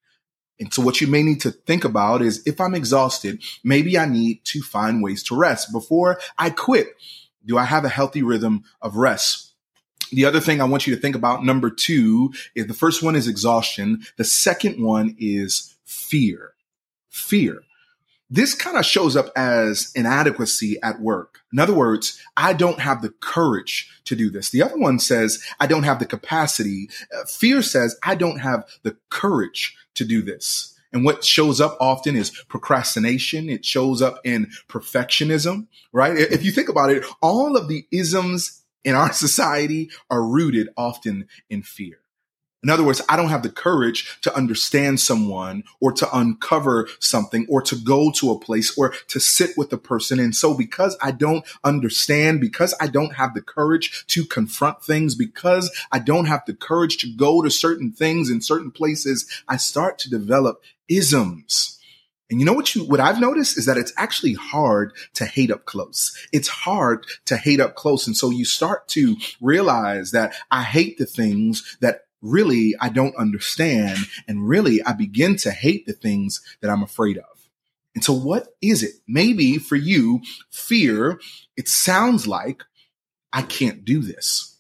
And 0.59 0.73
so 0.73 0.81
what 0.81 0.99
you 0.99 1.07
may 1.07 1.23
need 1.23 1.41
to 1.41 1.51
think 1.51 1.85
about 1.85 2.21
is 2.21 2.45
if 2.45 2.59
I'm 2.59 2.75
exhausted, 2.75 3.41
maybe 3.63 3.97
I 3.97 4.05
need 4.05 4.43
to 4.45 4.61
find 4.61 5.01
ways 5.01 5.23
to 5.23 5.35
rest 5.35 5.71
before 5.71 6.19
I 6.37 6.49
quit. 6.49 6.87
Do 7.45 7.57
I 7.57 7.63
have 7.63 7.85
a 7.85 7.89
healthy 7.89 8.21
rhythm 8.21 8.63
of 8.81 8.97
rest? 8.97 9.53
The 10.11 10.25
other 10.25 10.39
thing 10.39 10.59
I 10.59 10.65
want 10.65 10.87
you 10.87 10.95
to 10.95 11.01
think 11.01 11.15
about, 11.15 11.45
number 11.45 11.69
two, 11.69 12.33
is 12.55 12.67
the 12.67 12.73
first 12.73 13.03
one 13.03 13.15
is 13.15 13.27
exhaustion. 13.27 14.01
The 14.17 14.23
second 14.23 14.83
one 14.83 15.15
is 15.19 15.75
fear. 15.85 16.53
Fear. 17.09 17.61
This 18.29 18.53
kind 18.53 18.77
of 18.77 18.85
shows 18.85 19.15
up 19.15 19.31
as 19.35 19.91
inadequacy 19.95 20.77
at 20.83 21.01
work. 21.01 21.39
In 21.51 21.57
other 21.57 21.73
words, 21.73 22.21
I 22.37 22.53
don't 22.53 22.79
have 22.79 23.01
the 23.01 23.09
courage 23.09 23.89
to 24.05 24.15
do 24.15 24.29
this. 24.29 24.51
The 24.51 24.61
other 24.61 24.77
one 24.77 24.99
says, 24.99 25.43
I 25.59 25.65
don't 25.65 25.83
have 25.83 25.97
the 25.97 26.05
capacity. 26.05 26.89
Uh, 27.15 27.25
fear 27.25 27.63
says, 27.63 27.97
I 28.03 28.13
don't 28.13 28.39
have 28.39 28.65
the 28.83 28.97
courage 29.09 29.75
to 29.95 30.05
do 30.05 30.21
this. 30.21 30.75
And 30.93 31.03
what 31.03 31.23
shows 31.23 31.59
up 31.59 31.77
often 31.79 32.15
is 32.15 32.31
procrastination. 32.47 33.49
It 33.49 33.65
shows 33.65 34.01
up 34.01 34.19
in 34.23 34.51
perfectionism, 34.67 35.67
right? 35.91 36.17
If 36.17 36.43
you 36.43 36.51
think 36.51 36.69
about 36.69 36.91
it, 36.91 37.05
all 37.21 37.57
of 37.57 37.67
the 37.67 37.87
isms 37.91 38.63
in 38.83 38.95
our 38.95 39.13
society 39.25 39.89
are 40.09 40.23
rooted 40.23 40.69
often 40.77 41.27
in 41.49 41.63
fear. 41.63 41.99
In 42.61 42.69
other 42.69 42.83
words, 42.83 43.01
I 43.07 43.15
don't 43.15 43.29
have 43.29 43.43
the 43.43 43.49
courage 43.49 44.19
to 44.21 44.35
understand 44.35 44.99
someone 44.99 45.63
or 45.79 45.93
to 45.93 46.17
uncover 46.17 46.89
something 46.99 47.45
or 47.47 47.61
to 47.61 47.75
go 47.77 48.11
to 48.11 48.31
a 48.31 48.39
place 48.39 48.77
or 48.77 48.93
to 49.07 49.19
sit 49.19 49.51
with 49.57 49.71
a 49.71 49.77
person. 49.77 50.19
And 50.19 50.35
so 50.35 50.53
because 50.53 50.97
I 51.01 51.11
don't 51.11 51.45
understand, 51.63 52.41
because 52.41 52.75
I 52.81 52.87
don't 52.87 53.15
have 53.15 53.33
the 53.33 53.41
courage 53.41 54.05
to 54.07 54.25
confront 54.25 54.83
things, 54.83 55.15
because 55.15 55.71
I 55.91 55.99
don't 55.99 56.25
have 56.25 56.43
the 56.45 56.53
courage 56.53 56.97
to 56.97 57.15
go 57.15 57.41
to 57.41 57.49
certain 57.49 57.93
things 57.93 58.29
in 58.29 58.41
certain 58.41 58.71
places, 58.71 59.25
I 59.47 59.55
start 59.55 59.97
to 59.99 60.09
develop 60.09 60.61
isms. 60.89 61.77
And 62.29 62.39
you 62.39 62.45
know 62.45 62.53
what 62.53 62.75
you, 62.75 62.83
what 62.83 62.99
I've 62.99 63.21
noticed 63.21 63.57
is 63.57 63.65
that 63.65 63.77
it's 63.77 63.93
actually 63.97 64.33
hard 64.33 64.93
to 65.15 65.25
hate 65.25 65.49
up 65.49 65.65
close. 65.65 66.15
It's 66.31 66.47
hard 66.47 67.07
to 67.25 67.37
hate 67.37 67.59
up 67.59 67.75
close. 67.75 68.05
And 68.05 68.15
so 68.15 68.29
you 68.29 68.45
start 68.45 68.87
to 68.89 69.15
realize 69.41 70.11
that 70.11 70.35
I 70.51 70.63
hate 70.63 70.97
the 70.97 71.07
things 71.07 71.77
that 71.79 72.01
really 72.21 72.75
I 72.79 72.89
don't 72.89 73.15
understand. 73.15 73.97
And 74.27 74.47
really 74.47 74.81
I 74.83 74.93
begin 74.93 75.35
to 75.37 75.51
hate 75.51 75.85
the 75.85 75.93
things 75.93 76.41
that 76.61 76.69
I'm 76.69 76.83
afraid 76.83 77.17
of. 77.17 77.25
And 77.95 78.03
so 78.03 78.13
what 78.13 78.47
is 78.61 78.83
it? 78.83 78.93
Maybe 79.07 79.57
for 79.57 79.75
you, 79.75 80.21
fear, 80.51 81.19
it 81.57 81.67
sounds 81.67 82.27
like 82.27 82.63
I 83.33 83.41
can't 83.41 83.83
do 83.83 84.01
this. 84.01 84.58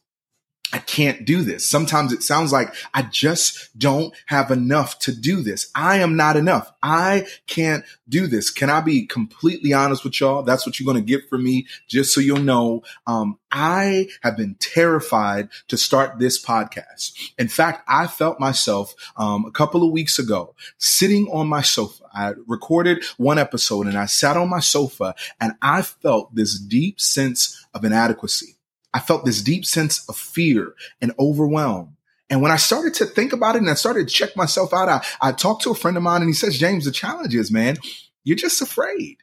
I 0.71 0.77
can't 0.77 1.25
do 1.25 1.41
this. 1.41 1.67
Sometimes 1.67 2.13
it 2.13 2.21
sounds 2.21 2.51
like 2.51 2.73
I 2.93 3.01
just 3.01 3.77
don't 3.77 4.13
have 4.27 4.51
enough 4.51 4.99
to 4.99 5.15
do 5.15 5.41
this. 5.41 5.71
I 5.73 5.97
am 5.97 6.15
not 6.15 6.37
enough. 6.37 6.71
I 6.83 7.25
can't 7.47 7.83
do 8.07 8.27
this. 8.27 8.51
Can 8.51 8.69
I 8.69 8.81
be 8.81 9.07
completely 9.07 9.73
honest 9.73 10.03
with 10.03 10.19
y'all? 10.19 10.43
That's 10.43 10.65
what 10.65 10.79
you're 10.79 10.91
going 10.91 11.03
to 11.03 11.17
get 11.17 11.27
from 11.27 11.43
me. 11.43 11.65
Just 11.87 12.13
so 12.13 12.21
you'll 12.21 12.39
know, 12.39 12.83
um, 13.07 13.39
I 13.51 14.09
have 14.21 14.37
been 14.37 14.55
terrified 14.59 15.49
to 15.69 15.77
start 15.77 16.19
this 16.19 16.43
podcast. 16.43 17.31
In 17.39 17.47
fact, 17.47 17.83
I 17.87 18.05
felt 18.05 18.39
myself 18.39 18.93
um, 19.17 19.45
a 19.45 19.51
couple 19.51 19.83
of 19.83 19.91
weeks 19.91 20.19
ago 20.19 20.53
sitting 20.77 21.27
on 21.31 21.47
my 21.47 21.61
sofa. 21.61 22.03
I 22.13 22.33
recorded 22.45 23.03
one 23.17 23.39
episode 23.39 23.87
and 23.87 23.97
I 23.97 24.05
sat 24.05 24.37
on 24.37 24.49
my 24.49 24.59
sofa 24.59 25.15
and 25.41 25.53
I 25.61 25.81
felt 25.81 26.35
this 26.35 26.59
deep 26.59 26.99
sense 27.01 27.65
of 27.73 27.83
inadequacy. 27.83 28.58
I 28.93 28.99
felt 28.99 29.25
this 29.25 29.41
deep 29.41 29.65
sense 29.65 30.07
of 30.09 30.17
fear 30.17 30.73
and 31.01 31.13
overwhelm. 31.19 31.97
And 32.29 32.41
when 32.41 32.51
I 32.51 32.57
started 32.57 32.93
to 32.95 33.05
think 33.05 33.33
about 33.33 33.55
it 33.55 33.59
and 33.59 33.69
I 33.69 33.73
started 33.73 34.07
to 34.07 34.13
check 34.13 34.35
myself 34.35 34.73
out, 34.73 34.89
I, 34.89 35.03
I 35.21 35.31
talked 35.31 35.63
to 35.63 35.71
a 35.71 35.75
friend 35.75 35.97
of 35.97 36.03
mine 36.03 36.21
and 36.21 36.29
he 36.29 36.33
says, 36.33 36.57
James, 36.57 36.85
the 36.85 36.91
challenge 36.91 37.33
is, 37.33 37.51
man, 37.51 37.77
you're 38.23 38.37
just 38.37 38.61
afraid. 38.61 39.17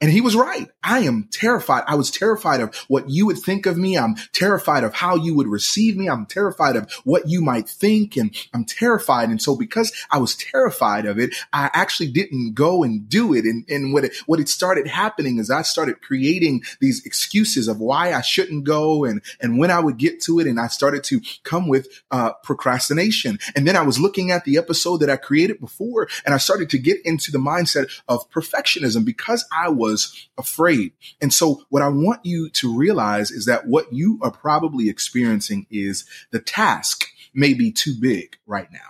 And 0.00 0.10
he 0.10 0.22
was 0.22 0.34
right. 0.34 0.70
I 0.82 1.00
am 1.00 1.28
terrified. 1.30 1.84
I 1.86 1.94
was 1.94 2.10
terrified 2.10 2.60
of 2.60 2.74
what 2.88 3.10
you 3.10 3.26
would 3.26 3.36
think 3.36 3.66
of 3.66 3.76
me. 3.76 3.98
I'm 3.98 4.14
terrified 4.32 4.82
of 4.82 4.94
how 4.94 5.16
you 5.16 5.34
would 5.34 5.46
receive 5.46 5.94
me. 5.94 6.08
I'm 6.08 6.24
terrified 6.24 6.76
of 6.76 6.90
what 7.04 7.28
you 7.28 7.42
might 7.42 7.68
think. 7.68 8.16
And 8.16 8.34
I'm 8.54 8.64
terrified. 8.64 9.28
And 9.28 9.42
so 9.42 9.54
because 9.56 9.92
I 10.10 10.16
was 10.16 10.36
terrified 10.36 11.04
of 11.04 11.18
it, 11.18 11.34
I 11.52 11.68
actually 11.74 12.10
didn't 12.12 12.54
go 12.54 12.82
and 12.82 13.10
do 13.10 13.34
it. 13.34 13.44
And, 13.44 13.68
and 13.68 13.92
what 13.92 14.04
it, 14.04 14.16
what 14.24 14.40
it 14.40 14.48
started 14.48 14.86
happening 14.86 15.38
is 15.38 15.50
I 15.50 15.62
started 15.62 16.00
creating 16.00 16.62
these 16.80 17.04
excuses 17.04 17.68
of 17.68 17.78
why 17.78 18.14
I 18.14 18.22
shouldn't 18.22 18.64
go 18.64 19.04
and, 19.04 19.20
and 19.38 19.58
when 19.58 19.70
I 19.70 19.80
would 19.80 19.98
get 19.98 20.22
to 20.22 20.38
it. 20.40 20.46
And 20.46 20.58
I 20.58 20.68
started 20.68 21.04
to 21.04 21.20
come 21.42 21.68
with, 21.68 21.88
uh, 22.10 22.32
procrastination. 22.42 23.38
And 23.54 23.68
then 23.68 23.76
I 23.76 23.82
was 23.82 23.98
looking 23.98 24.30
at 24.30 24.46
the 24.46 24.56
episode 24.56 24.98
that 24.98 25.10
I 25.10 25.16
created 25.16 25.60
before 25.60 26.08
and 26.24 26.34
I 26.34 26.38
started 26.38 26.70
to 26.70 26.78
get 26.78 27.04
into 27.04 27.30
the 27.30 27.38
mindset 27.38 27.90
of 28.08 28.30
perfectionism 28.30 29.04
because 29.04 29.44
I 29.52 29.68
was 29.68 29.89
was 29.90 30.28
afraid. 30.38 30.92
And 31.20 31.32
so 31.32 31.62
what 31.68 31.82
I 31.82 31.88
want 31.88 32.24
you 32.24 32.48
to 32.50 32.76
realize 32.76 33.30
is 33.30 33.46
that 33.46 33.66
what 33.66 33.92
you 33.92 34.18
are 34.22 34.30
probably 34.30 34.88
experiencing 34.88 35.66
is 35.70 36.04
the 36.30 36.40
task 36.40 37.04
may 37.34 37.54
be 37.54 37.70
too 37.70 37.94
big 38.00 38.36
right 38.46 38.70
now. 38.72 38.89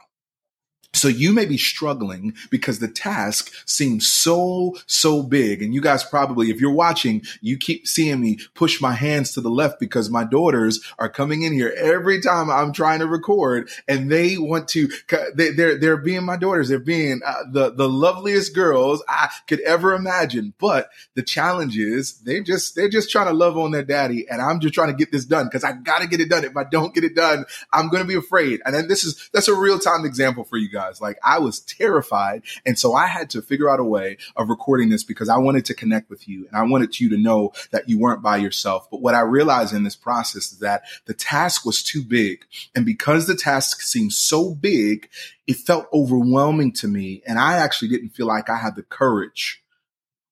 So 1.00 1.08
you 1.08 1.32
may 1.32 1.46
be 1.46 1.56
struggling 1.56 2.34
because 2.50 2.78
the 2.78 2.86
task 2.86 3.50
seems 3.64 4.06
so, 4.06 4.76
so 4.84 5.22
big. 5.22 5.62
And 5.62 5.72
you 5.72 5.80
guys 5.80 6.04
probably, 6.04 6.50
if 6.50 6.60
you're 6.60 6.70
watching, 6.70 7.22
you 7.40 7.56
keep 7.56 7.88
seeing 7.88 8.20
me 8.20 8.38
push 8.52 8.82
my 8.82 8.92
hands 8.92 9.32
to 9.32 9.40
the 9.40 9.48
left 9.48 9.80
because 9.80 10.10
my 10.10 10.24
daughters 10.24 10.78
are 10.98 11.08
coming 11.08 11.40
in 11.40 11.54
here 11.54 11.72
every 11.74 12.20
time 12.20 12.50
I'm 12.50 12.74
trying 12.74 12.98
to 12.98 13.06
record 13.06 13.70
and 13.88 14.12
they 14.12 14.36
want 14.36 14.68
to, 14.68 14.90
they, 15.34 15.48
are 15.48 15.78
they're 15.78 15.96
being 15.96 16.24
my 16.24 16.36
daughters. 16.36 16.68
They're 16.68 16.78
being 16.78 17.22
uh, 17.24 17.44
the, 17.50 17.70
the 17.70 17.88
loveliest 17.88 18.54
girls 18.54 19.02
I 19.08 19.30
could 19.46 19.60
ever 19.60 19.94
imagine. 19.94 20.52
But 20.58 20.90
the 21.14 21.22
challenge 21.22 21.78
is 21.78 22.20
they 22.20 22.42
just, 22.42 22.76
they're 22.76 22.90
just 22.90 23.10
trying 23.10 23.28
to 23.28 23.32
love 23.32 23.56
on 23.56 23.70
their 23.70 23.84
daddy. 23.84 24.28
And 24.28 24.42
I'm 24.42 24.60
just 24.60 24.74
trying 24.74 24.90
to 24.90 24.96
get 24.96 25.12
this 25.12 25.24
done 25.24 25.46
because 25.46 25.64
I 25.64 25.72
got 25.72 26.00
to 26.02 26.06
get 26.06 26.20
it 26.20 26.28
done. 26.28 26.44
If 26.44 26.58
I 26.58 26.64
don't 26.64 26.94
get 26.94 27.04
it 27.04 27.16
done, 27.16 27.46
I'm 27.72 27.88
going 27.88 28.02
to 28.02 28.08
be 28.08 28.16
afraid. 28.16 28.60
And 28.66 28.74
then 28.74 28.86
this 28.86 29.02
is, 29.02 29.30
that's 29.32 29.48
a 29.48 29.54
real 29.54 29.78
time 29.78 30.04
example 30.04 30.44
for 30.44 30.58
you 30.58 30.68
guys 30.68 30.89
guys. 30.90 31.00
Like 31.00 31.18
I 31.22 31.38
was 31.38 31.60
terrified. 31.60 32.42
And 32.66 32.78
so 32.78 32.94
I 32.94 33.06
had 33.06 33.30
to 33.30 33.42
figure 33.42 33.70
out 33.70 33.80
a 33.80 33.84
way 33.84 34.18
of 34.36 34.48
recording 34.48 34.88
this 34.88 35.04
because 35.04 35.28
I 35.28 35.38
wanted 35.38 35.64
to 35.66 35.74
connect 35.74 36.10
with 36.10 36.28
you 36.28 36.46
and 36.46 36.56
I 36.56 36.62
wanted 36.62 36.98
you 36.98 37.08
to 37.10 37.16
know 37.16 37.52
that 37.70 37.88
you 37.88 37.98
weren't 37.98 38.22
by 38.22 38.36
yourself. 38.36 38.90
But 38.90 39.00
what 39.00 39.14
I 39.14 39.20
realized 39.20 39.74
in 39.74 39.84
this 39.84 39.96
process 39.96 40.52
is 40.52 40.58
that 40.58 40.82
the 41.06 41.14
task 41.14 41.64
was 41.64 41.82
too 41.82 42.02
big. 42.02 42.44
And 42.74 42.84
because 42.84 43.26
the 43.26 43.36
task 43.36 43.82
seemed 43.82 44.12
so 44.12 44.54
big, 44.54 45.08
it 45.46 45.56
felt 45.56 45.86
overwhelming 45.92 46.72
to 46.74 46.88
me. 46.88 47.22
And 47.26 47.38
I 47.38 47.54
actually 47.54 47.88
didn't 47.88 48.10
feel 48.10 48.26
like 48.26 48.50
I 48.50 48.56
had 48.56 48.76
the 48.76 48.82
courage 48.82 49.62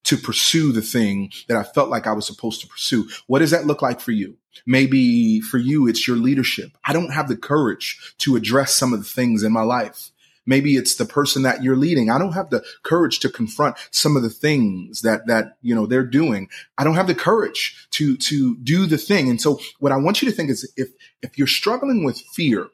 to 0.04 0.16
pursue 0.16 0.72
the 0.72 0.80
thing 0.80 1.30
that 1.48 1.56
I 1.56 1.62
felt 1.62 1.90
like 1.90 2.06
I 2.06 2.12
was 2.12 2.26
supposed 2.26 2.62
to 2.62 2.66
pursue. 2.66 3.08
What 3.26 3.40
does 3.40 3.50
that 3.50 3.66
look 3.66 3.82
like 3.82 4.00
for 4.00 4.12
you? 4.12 4.38
Maybe 4.66 5.40
for 5.40 5.58
you, 5.58 5.86
it's 5.86 6.08
your 6.08 6.16
leadership. 6.16 6.70
I 6.84 6.92
don't 6.92 7.12
have 7.12 7.28
the 7.28 7.36
courage 7.36 8.14
to 8.18 8.34
address 8.34 8.74
some 8.74 8.94
of 8.94 9.00
the 9.00 9.04
things 9.04 9.42
in 9.42 9.52
my 9.52 9.62
life. 9.62 10.10
Maybe 10.48 10.76
it's 10.76 10.94
the 10.94 11.04
person 11.04 11.42
that 11.42 11.62
you're 11.62 11.76
leading. 11.76 12.08
I 12.08 12.18
don't 12.18 12.32
have 12.32 12.48
the 12.48 12.64
courage 12.82 13.20
to 13.20 13.28
confront 13.28 13.76
some 13.90 14.16
of 14.16 14.22
the 14.22 14.30
things 14.30 15.02
that, 15.02 15.26
that, 15.26 15.58
you 15.60 15.74
know, 15.74 15.84
they're 15.84 16.06
doing. 16.06 16.48
I 16.78 16.84
don't 16.84 16.94
have 16.94 17.06
the 17.06 17.14
courage 17.14 17.86
to, 17.90 18.16
to 18.16 18.56
do 18.56 18.86
the 18.86 18.96
thing. 18.96 19.28
And 19.28 19.38
so 19.38 19.60
what 19.78 19.92
I 19.92 19.98
want 19.98 20.22
you 20.22 20.30
to 20.30 20.34
think 20.34 20.48
is 20.48 20.72
if, 20.74 20.88
if 21.20 21.36
you're 21.36 21.46
struggling 21.46 22.02
with 22.02 22.18
fear, 22.32 22.68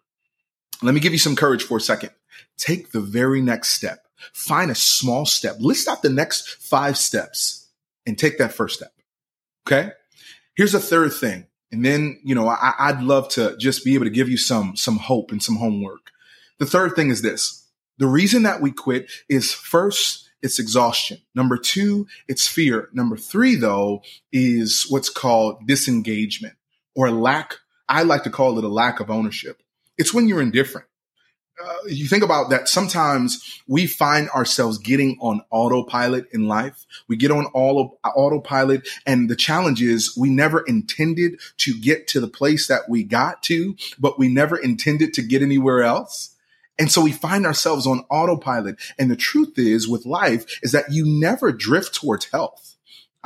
let 0.82 0.94
me 0.94 1.00
give 1.00 1.12
you 1.12 1.18
some 1.18 1.34
courage 1.34 1.64
for 1.64 1.78
a 1.78 1.80
second. 1.80 2.10
Take 2.56 2.92
the 2.92 3.00
very 3.00 3.42
next 3.42 3.70
step. 3.70 4.06
Find 4.32 4.70
a 4.70 4.76
small 4.76 5.26
step. 5.26 5.56
List 5.58 5.88
out 5.88 6.02
the 6.02 6.10
next 6.10 6.48
five 6.62 6.96
steps 6.96 7.70
and 8.06 8.16
take 8.16 8.38
that 8.38 8.52
first 8.52 8.76
step. 8.76 8.92
Okay. 9.66 9.90
Here's 10.54 10.74
a 10.74 10.80
third 10.80 11.12
thing. 11.12 11.48
And 11.72 11.84
then, 11.84 12.20
you 12.22 12.36
know, 12.36 12.46
I, 12.46 12.92
would 12.92 13.02
love 13.02 13.28
to 13.30 13.56
just 13.56 13.84
be 13.84 13.94
able 13.94 14.04
to 14.04 14.10
give 14.10 14.28
you 14.28 14.36
some, 14.36 14.76
some 14.76 14.98
hope 14.98 15.32
and 15.32 15.42
some 15.42 15.56
homework. 15.56 16.12
The 16.58 16.66
third 16.66 16.94
thing 16.94 17.10
is 17.10 17.22
this. 17.22 17.63
The 17.98 18.06
reason 18.06 18.42
that 18.42 18.60
we 18.60 18.72
quit 18.72 19.10
is 19.28 19.52
first, 19.52 20.28
it's 20.42 20.58
exhaustion. 20.58 21.18
Number 21.34 21.56
two, 21.56 22.06
it's 22.28 22.46
fear. 22.46 22.88
Number 22.92 23.16
three, 23.16 23.54
though, 23.54 24.02
is 24.32 24.86
what's 24.88 25.08
called 25.08 25.66
disengagement 25.66 26.54
or 26.94 27.10
lack. 27.10 27.58
I 27.88 28.02
like 28.02 28.24
to 28.24 28.30
call 28.30 28.58
it 28.58 28.64
a 28.64 28.68
lack 28.68 29.00
of 29.00 29.10
ownership. 29.10 29.62
It's 29.96 30.12
when 30.12 30.26
you're 30.26 30.42
indifferent. 30.42 30.86
Uh, 31.62 31.76
you 31.86 32.08
think 32.08 32.24
about 32.24 32.50
that 32.50 32.68
sometimes 32.68 33.62
we 33.68 33.86
find 33.86 34.28
ourselves 34.30 34.76
getting 34.78 35.16
on 35.20 35.40
autopilot 35.50 36.26
in 36.32 36.48
life. 36.48 36.84
We 37.06 37.16
get 37.16 37.30
on 37.30 37.46
all 37.54 37.80
of 37.80 38.12
autopilot 38.16 38.88
and 39.06 39.30
the 39.30 39.36
challenge 39.36 39.80
is 39.80 40.16
we 40.16 40.30
never 40.30 40.62
intended 40.62 41.38
to 41.58 41.78
get 41.80 42.08
to 42.08 42.20
the 42.20 42.26
place 42.26 42.66
that 42.66 42.88
we 42.88 43.04
got 43.04 43.42
to, 43.44 43.76
but 44.00 44.18
we 44.18 44.28
never 44.28 44.56
intended 44.56 45.14
to 45.14 45.22
get 45.22 45.42
anywhere 45.42 45.84
else. 45.84 46.33
And 46.78 46.90
so 46.90 47.02
we 47.02 47.12
find 47.12 47.46
ourselves 47.46 47.86
on 47.86 48.04
autopilot. 48.10 48.76
And 48.98 49.10
the 49.10 49.16
truth 49.16 49.58
is 49.58 49.88
with 49.88 50.06
life 50.06 50.58
is 50.62 50.72
that 50.72 50.90
you 50.90 51.04
never 51.06 51.52
drift 51.52 51.94
towards 51.94 52.26
health. 52.26 52.74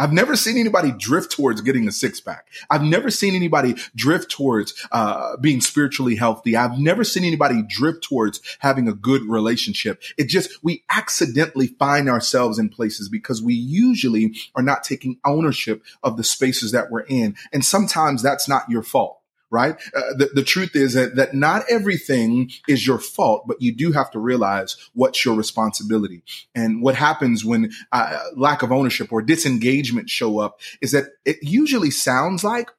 I've 0.00 0.12
never 0.12 0.36
seen 0.36 0.56
anybody 0.56 0.92
drift 0.92 1.32
towards 1.32 1.60
getting 1.60 1.88
a 1.88 1.92
six 1.92 2.20
pack. 2.20 2.46
I've 2.70 2.84
never 2.84 3.10
seen 3.10 3.34
anybody 3.34 3.74
drift 3.96 4.30
towards 4.30 4.86
uh, 4.92 5.36
being 5.38 5.60
spiritually 5.60 6.14
healthy. 6.14 6.56
I've 6.56 6.78
never 6.78 7.02
seen 7.02 7.24
anybody 7.24 7.62
drift 7.68 8.04
towards 8.04 8.40
having 8.60 8.86
a 8.86 8.92
good 8.92 9.22
relationship. 9.22 10.00
It 10.16 10.28
just, 10.28 10.62
we 10.62 10.84
accidentally 10.88 11.66
find 11.66 12.08
ourselves 12.08 12.60
in 12.60 12.68
places 12.68 13.08
because 13.08 13.42
we 13.42 13.54
usually 13.54 14.36
are 14.54 14.62
not 14.62 14.84
taking 14.84 15.18
ownership 15.26 15.82
of 16.04 16.16
the 16.16 16.24
spaces 16.24 16.70
that 16.70 16.92
we're 16.92 17.00
in. 17.00 17.34
And 17.52 17.64
sometimes 17.64 18.22
that's 18.22 18.48
not 18.48 18.70
your 18.70 18.84
fault 18.84 19.17
right? 19.50 19.76
Uh, 19.94 20.14
the, 20.16 20.30
the 20.34 20.42
truth 20.42 20.74
is 20.74 20.94
that, 20.94 21.16
that 21.16 21.34
not 21.34 21.62
everything 21.70 22.50
is 22.66 22.86
your 22.86 22.98
fault, 22.98 23.46
but 23.46 23.60
you 23.60 23.74
do 23.74 23.92
have 23.92 24.10
to 24.10 24.18
realize 24.18 24.76
what's 24.94 25.24
your 25.24 25.34
responsibility. 25.34 26.22
And 26.54 26.82
what 26.82 26.94
happens 26.94 27.44
when 27.44 27.72
uh, 27.92 28.18
lack 28.36 28.62
of 28.62 28.72
ownership 28.72 29.12
or 29.12 29.22
disengagement 29.22 30.10
show 30.10 30.38
up 30.38 30.60
is 30.80 30.92
that 30.92 31.04
it 31.24 31.38
usually 31.42 31.90
sounds 31.90 32.44
like 32.44 32.70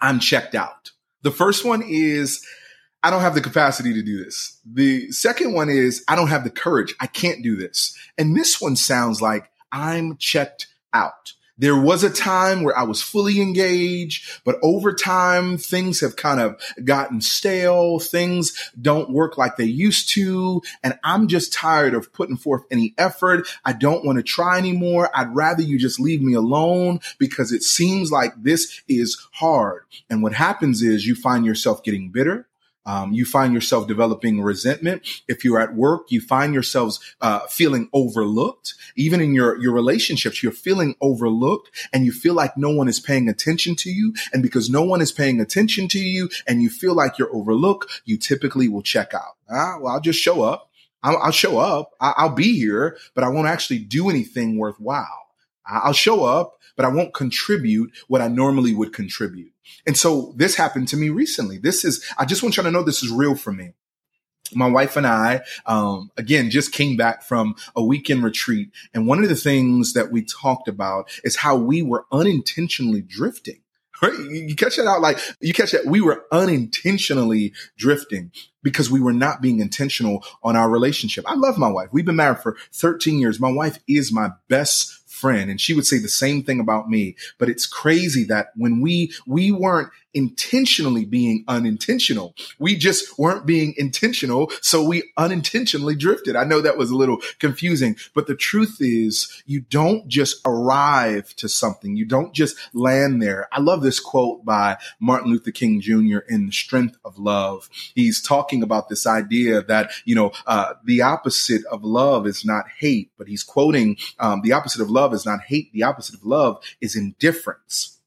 I'm 0.00 0.20
checked 0.20 0.54
out. 0.54 0.90
The 1.22 1.30
first 1.30 1.64
one 1.64 1.82
is, 1.82 2.44
I 3.02 3.10
don't 3.10 3.22
have 3.22 3.34
the 3.34 3.40
capacity 3.40 3.94
to 3.94 4.02
do 4.02 4.22
this. 4.22 4.60
The 4.64 5.10
second 5.10 5.54
one 5.54 5.68
is, 5.68 6.04
I 6.08 6.16
don't 6.16 6.28
have 6.28 6.44
the 6.44 6.50
courage. 6.50 6.94
I 7.00 7.06
can't 7.06 7.42
do 7.42 7.56
this. 7.56 7.96
And 8.16 8.36
this 8.36 8.60
one 8.60 8.76
sounds 8.76 9.22
like 9.22 9.50
I'm 9.72 10.16
checked 10.16 10.66
out. 10.92 11.32
There 11.58 11.76
was 11.76 12.04
a 12.04 12.10
time 12.10 12.62
where 12.62 12.76
I 12.76 12.84
was 12.84 13.02
fully 13.02 13.40
engaged, 13.40 14.42
but 14.44 14.56
over 14.62 14.92
time, 14.92 15.58
things 15.58 16.00
have 16.00 16.16
kind 16.16 16.40
of 16.40 16.60
gotten 16.84 17.20
stale. 17.20 17.98
Things 17.98 18.70
don't 18.80 19.10
work 19.10 19.36
like 19.36 19.56
they 19.56 19.64
used 19.64 20.10
to. 20.10 20.62
And 20.84 20.98
I'm 21.02 21.26
just 21.26 21.52
tired 21.52 21.94
of 21.94 22.12
putting 22.12 22.36
forth 22.36 22.62
any 22.70 22.94
effort. 22.96 23.48
I 23.64 23.72
don't 23.72 24.04
want 24.04 24.18
to 24.18 24.22
try 24.22 24.58
anymore. 24.58 25.10
I'd 25.14 25.34
rather 25.34 25.62
you 25.62 25.78
just 25.78 25.98
leave 25.98 26.22
me 26.22 26.34
alone 26.34 27.00
because 27.18 27.50
it 27.52 27.62
seems 27.62 28.12
like 28.12 28.32
this 28.40 28.82
is 28.88 29.26
hard. 29.32 29.82
And 30.08 30.22
what 30.22 30.34
happens 30.34 30.82
is 30.82 31.06
you 31.06 31.14
find 31.14 31.44
yourself 31.44 31.82
getting 31.82 32.10
bitter. 32.10 32.46
Um, 32.88 33.12
you 33.12 33.26
find 33.26 33.52
yourself 33.52 33.86
developing 33.86 34.40
resentment. 34.40 35.06
If 35.28 35.44
you're 35.44 35.60
at 35.60 35.74
work, 35.74 36.10
you 36.10 36.22
find 36.22 36.54
yourselves 36.54 36.98
uh, 37.20 37.40
feeling 37.40 37.90
overlooked. 37.92 38.74
Even 38.96 39.20
in 39.20 39.34
your 39.34 39.60
your 39.60 39.74
relationships, 39.74 40.42
you're 40.42 40.52
feeling 40.52 40.94
overlooked, 41.02 41.68
and 41.92 42.06
you 42.06 42.12
feel 42.12 42.32
like 42.32 42.56
no 42.56 42.70
one 42.70 42.88
is 42.88 42.98
paying 42.98 43.28
attention 43.28 43.76
to 43.76 43.90
you. 43.90 44.14
And 44.32 44.42
because 44.42 44.70
no 44.70 44.82
one 44.82 45.02
is 45.02 45.12
paying 45.12 45.38
attention 45.38 45.86
to 45.88 45.98
you, 45.98 46.30
and 46.46 46.62
you 46.62 46.70
feel 46.70 46.94
like 46.94 47.18
you're 47.18 47.36
overlooked, 47.36 48.02
you 48.06 48.16
typically 48.16 48.68
will 48.68 48.82
check 48.82 49.12
out. 49.12 49.36
Ah, 49.50 49.76
well, 49.78 49.92
I'll 49.92 50.00
just 50.00 50.18
show 50.18 50.40
up. 50.40 50.70
I'll, 51.02 51.18
I'll 51.18 51.30
show 51.30 51.58
up. 51.58 51.92
I'll 52.00 52.34
be 52.34 52.58
here, 52.58 52.96
but 53.14 53.22
I 53.22 53.28
won't 53.28 53.48
actually 53.48 53.80
do 53.80 54.08
anything 54.08 54.56
worthwhile. 54.56 55.26
I'll 55.70 55.92
show 55.92 56.24
up, 56.24 56.57
but 56.78 56.86
I 56.86 56.90
won't 56.90 57.12
contribute 57.12 57.90
what 58.06 58.22
I 58.22 58.28
normally 58.28 58.72
would 58.72 58.92
contribute. 58.92 59.52
And 59.84 59.96
so 59.96 60.32
this 60.36 60.54
happened 60.54 60.86
to 60.88 60.96
me 60.96 61.08
recently. 61.08 61.58
This 61.58 61.84
is, 61.84 62.04
I 62.16 62.24
just 62.24 62.40
want 62.40 62.56
you 62.56 62.62
to 62.62 62.70
know 62.70 62.84
this 62.84 63.02
is 63.02 63.10
real 63.10 63.34
for 63.34 63.52
me. 63.52 63.72
My 64.54 64.68
wife 64.70 64.96
and 64.96 65.04
I, 65.04 65.42
um, 65.66 66.12
again, 66.16 66.50
just 66.50 66.70
came 66.70 66.96
back 66.96 67.24
from 67.24 67.56
a 67.74 67.82
weekend 67.82 68.22
retreat. 68.22 68.70
And 68.94 69.08
one 69.08 69.24
of 69.24 69.28
the 69.28 69.34
things 69.34 69.92
that 69.94 70.12
we 70.12 70.22
talked 70.22 70.68
about 70.68 71.10
is 71.24 71.34
how 71.34 71.56
we 71.56 71.82
were 71.82 72.06
unintentionally 72.12 73.02
drifting. 73.02 73.60
Right? 74.00 74.16
You 74.16 74.54
catch 74.54 74.76
that 74.76 74.86
out 74.86 75.00
like 75.00 75.18
you 75.40 75.52
catch 75.52 75.72
that 75.72 75.84
we 75.84 76.00
were 76.00 76.24
unintentionally 76.30 77.52
drifting 77.76 78.30
because 78.62 78.88
we 78.88 79.00
were 79.00 79.12
not 79.12 79.42
being 79.42 79.58
intentional 79.58 80.24
on 80.40 80.54
our 80.54 80.70
relationship. 80.70 81.24
I 81.26 81.34
love 81.34 81.58
my 81.58 81.68
wife. 81.68 81.88
We've 81.90 82.04
been 82.04 82.14
married 82.14 82.38
for 82.38 82.56
13 82.72 83.18
years. 83.18 83.40
My 83.40 83.50
wife 83.50 83.80
is 83.88 84.12
my 84.12 84.30
best 84.46 84.97
friend 85.18 85.50
and 85.50 85.60
she 85.60 85.74
would 85.74 85.86
say 85.86 85.98
the 85.98 86.08
same 86.08 86.42
thing 86.42 86.60
about 86.60 86.88
me. 86.88 87.16
But 87.38 87.48
it's 87.48 87.66
crazy 87.66 88.24
that 88.24 88.48
when 88.56 88.80
we, 88.80 89.12
we 89.26 89.50
weren't 89.50 89.90
intentionally 90.18 91.04
being 91.04 91.44
unintentional. 91.46 92.34
We 92.58 92.76
just 92.76 93.18
weren't 93.20 93.46
being 93.46 93.72
intentional. 93.76 94.50
So 94.60 94.82
we 94.82 95.04
unintentionally 95.16 95.94
drifted. 95.94 96.34
I 96.34 96.42
know 96.42 96.60
that 96.60 96.76
was 96.76 96.90
a 96.90 96.96
little 96.96 97.18
confusing, 97.38 97.96
but 98.14 98.26
the 98.26 98.34
truth 98.34 98.78
is 98.80 99.42
you 99.46 99.60
don't 99.60 100.08
just 100.08 100.40
arrive 100.44 101.36
to 101.36 101.48
something. 101.48 101.96
You 101.96 102.04
don't 102.04 102.34
just 102.34 102.56
land 102.74 103.22
there. 103.22 103.48
I 103.52 103.60
love 103.60 103.82
this 103.82 104.00
quote 104.00 104.44
by 104.44 104.76
Martin 104.98 105.30
Luther 105.30 105.52
King 105.52 105.80
Jr. 105.80 106.18
in 106.28 106.46
The 106.46 106.52
Strength 106.52 106.98
of 107.04 107.16
Love. 107.16 107.70
He's 107.94 108.20
talking 108.20 108.64
about 108.64 108.88
this 108.88 109.06
idea 109.06 109.62
that, 109.62 109.92
you 110.04 110.16
know, 110.16 110.32
uh, 110.48 110.74
the 110.84 111.02
opposite 111.02 111.64
of 111.66 111.84
love 111.84 112.26
is 112.26 112.44
not 112.44 112.64
hate, 112.80 113.12
but 113.16 113.28
he's 113.28 113.44
quoting, 113.44 113.96
um, 114.18 114.42
the 114.42 114.52
opposite 114.52 114.82
of 114.82 114.90
love 114.90 115.14
is 115.14 115.24
not 115.24 115.42
hate. 115.42 115.72
The 115.72 115.84
opposite 115.84 116.16
of 116.16 116.24
love 116.24 116.60
is 116.80 116.96
indifference. 116.96 117.97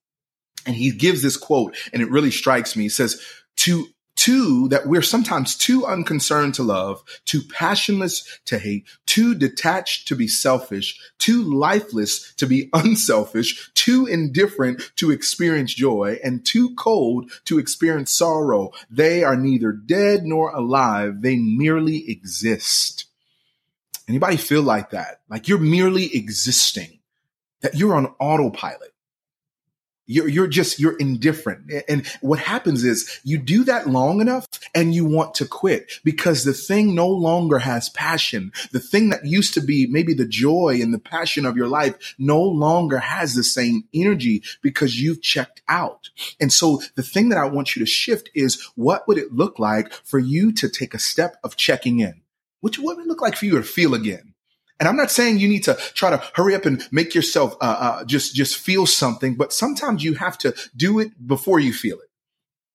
And 0.66 0.76
he 0.76 0.92
gives 0.92 1.22
this 1.22 1.38
quote 1.38 1.76
and 1.94 2.02
it 2.02 2.10
really 2.10 2.32
strikes 2.32 2.76
me. 2.76 2.84
He 2.84 2.90
says, 2.90 3.22
to 3.58 3.88
Two, 4.22 4.68
that 4.68 4.86
we're 4.86 5.02
sometimes 5.02 5.56
too 5.56 5.84
unconcerned 5.84 6.54
to 6.54 6.64
love, 6.64 7.02
too 7.26 7.42
passionless 7.42 8.40
to 8.46 8.60
hate, 8.60 8.86
too 9.08 9.34
detached 9.34 10.08
to 10.10 10.16
be 10.16 10.28
selfish, 10.28 11.00
too 11.18 11.42
lifeless 11.42 12.32
to 12.36 12.46
be 12.46 12.70
unselfish, 12.74 13.72
too 13.74 14.06
indifferent 14.06 14.92
to 14.98 15.10
experience 15.10 15.74
joy, 15.74 16.20
and 16.24 16.46
too 16.46 16.76
cold 16.76 17.32
to 17.46 17.58
experience 17.58 18.14
sorrow. 18.14 18.70
They 18.92 19.24
are 19.24 19.36
neither 19.36 19.72
dead 19.72 20.24
nor 20.24 20.52
alive. 20.52 21.22
They 21.22 21.38
merely 21.38 22.08
exist. 22.08 23.06
Anybody 24.08 24.38
feel 24.38 24.62
like 24.62 24.92
that? 24.92 25.22
Like 25.30 25.48
you're 25.48 25.58
merely 25.58 26.16
existing, 26.16 27.00
that 27.62 27.74
you're 27.74 27.96
on 27.96 28.14
autopilot. 28.20 28.91
You're, 30.08 30.28
you're 30.28 30.48
just, 30.48 30.80
you're 30.80 30.98
indifferent. 30.98 31.72
And 31.88 32.06
what 32.22 32.40
happens 32.40 32.84
is 32.84 33.20
you 33.24 33.38
do 33.38 33.64
that 33.66 33.88
long 33.88 34.20
enough 34.20 34.48
and 34.76 34.94
you 34.94 35.06
want 35.06 35.36
to 35.36 35.46
quit 35.46 35.94
because 36.04 36.44
the 36.44 36.54
thing 36.54 36.96
no 36.96 37.08
longer 37.08 37.60
has 37.60 37.90
passion. 37.90 38.52
The 38.72 38.80
thing 38.80 39.10
that 39.10 39.26
used 39.26 39.54
to 39.54 39.62
be 39.62 39.88
maybe 39.88 40.14
the 40.14 40.28
joy 40.28 40.80
and 40.82 40.94
the 40.94 41.00
passion 41.00 41.46
of 41.46 41.56
your 41.56 41.68
life 41.68 42.16
no 42.18 42.42
longer 42.42 42.98
has 42.98 43.36
the 43.36 43.44
same 43.44 43.86
energy 43.94 44.44
because 44.62 45.00
you've 45.00 45.22
checked 45.22 45.62
out. 45.68 46.10
And 46.40 46.52
so 46.52 46.82
the 46.96 47.04
thing 47.04 47.30
that 47.30 47.38
I 47.38 47.46
want 47.46 47.76
you 47.76 47.80
to 47.82 47.90
shift 47.90 48.30
is 48.34 48.62
what 48.76 49.08
would 49.08 49.18
it 49.18 49.34
look 49.34 49.60
like 49.60 49.94
for 49.94 50.20
you 50.20 50.52
to 50.54 50.68
take 50.68 50.94
a 50.94 51.00
step 51.00 51.38
of 51.44 51.56
checking 51.56 52.00
in? 52.00 52.22
Which 52.60 52.78
what 52.78 52.98
would 52.98 53.06
it 53.06 53.10
look 53.10 53.22
like 53.22 53.36
for 53.36 53.46
you 53.46 53.58
to 53.58 53.64
feel 53.64 53.94
again? 53.94 54.31
And 54.82 54.88
I'm 54.88 54.98
not 54.98 55.12
saying 55.12 55.38
you 55.38 55.48
need 55.48 55.64
to 55.66 55.76
try 55.94 56.10
to 56.10 56.18
hurry 56.34 56.56
up 56.56 56.66
and 56.66 56.84
make 56.92 57.14
yourself 57.14 57.56
uh, 57.62 57.78
uh, 58.02 58.06
just 58.06 58.34
just 58.34 58.58
feel 58.58 58.88
something, 58.88 59.36
but 59.36 59.54
sometimes 59.54 60.04
you 60.04 60.16
have 60.16 60.40
to 60.40 60.56
do 60.76 60.98
it 60.98 61.28
before 61.28 61.60
you 61.60 61.72
feel 61.72 62.00
it. 62.00 62.10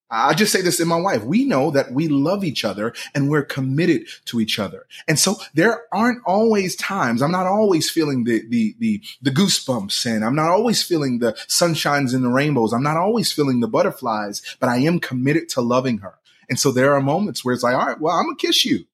I 0.09 0.35
just 0.35 0.53
say 0.53 0.63
this 0.63 0.79
in 0.79 0.87
my 0.87 1.01
wife. 1.01 1.25
We 1.25 1.45
know 1.45 1.73
that 1.73 1.91
we 1.91 2.07
love 2.07 2.45
each 2.45 2.65
other 2.65 2.95
and 3.13 3.29
we're 3.29 3.43
committed 3.43 4.07
to 4.27 4.41
each 4.41 4.61
other. 4.61 4.87
And 5.09 5.19
so 5.19 5.35
there 5.55 5.83
aren't 5.93 6.23
always 6.25 6.77
times. 6.77 7.23
I'm 7.23 7.33
not 7.33 7.49
always 7.49 7.91
feeling 7.91 8.23
the, 8.23 8.41
the, 8.49 8.77
the, 8.79 9.03
the 9.21 9.33
goosebumps 9.33 10.07
and 10.07 10.25
I'm 10.25 10.37
not 10.37 10.51
always 10.51 10.85
feeling 10.85 11.19
the 11.19 11.33
sunshines 11.49 12.15
and 12.15 12.23
the 12.23 12.29
rainbows. 12.29 12.73
I'm 12.73 12.85
not 12.85 12.97
always 12.97 13.33
feeling 13.33 13.59
the 13.59 13.67
butterflies, 13.67 14.43
but 14.61 14.69
I 14.69 14.77
am 14.77 15.01
committed 15.01 15.49
to 15.51 15.61
loving 15.61 15.99
her. 15.99 16.15
And 16.49 16.57
so 16.57 16.71
there 16.71 16.95
are 16.95 17.01
moments 17.01 17.45
where 17.45 17.53
it's 17.53 17.65
like, 17.65 17.75
all 17.75 17.87
right, 17.87 18.01
well, 18.01 18.15
I'm 18.15 18.27
going 18.27 18.37
to 18.37 18.47
kiss 18.47 18.65
you. 18.65 18.85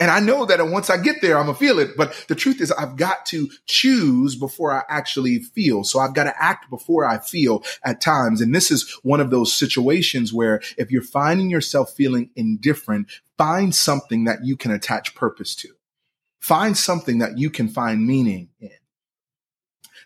And 0.00 0.12
I 0.12 0.20
know 0.20 0.44
that 0.46 0.64
once 0.68 0.90
I 0.90 0.96
get 0.96 1.20
there, 1.22 1.36
I'm 1.38 1.46
gonna 1.46 1.58
feel 1.58 1.78
it. 1.80 1.96
But 1.96 2.24
the 2.28 2.36
truth 2.36 2.60
is 2.60 2.70
I've 2.70 2.96
got 2.96 3.26
to 3.26 3.50
choose 3.66 4.36
before 4.36 4.72
I 4.72 4.84
actually 4.88 5.40
feel. 5.40 5.82
So 5.82 5.98
I've 5.98 6.14
got 6.14 6.24
to 6.24 6.42
act 6.42 6.70
before 6.70 7.04
I 7.04 7.18
feel 7.18 7.64
at 7.82 8.00
times. 8.00 8.40
And 8.40 8.54
this 8.54 8.70
is 8.70 8.88
one 9.02 9.20
of 9.20 9.30
those 9.30 9.52
situations 9.52 10.32
where 10.32 10.60
if 10.76 10.92
you're 10.92 11.02
finding 11.02 11.50
yourself 11.50 11.94
feeling 11.94 12.30
indifferent, 12.36 13.10
find 13.36 13.74
something 13.74 14.24
that 14.24 14.44
you 14.44 14.56
can 14.56 14.70
attach 14.70 15.16
purpose 15.16 15.56
to. 15.56 15.68
Find 16.38 16.76
something 16.76 17.18
that 17.18 17.36
you 17.36 17.50
can 17.50 17.68
find 17.68 18.06
meaning 18.06 18.50
in. 18.60 18.70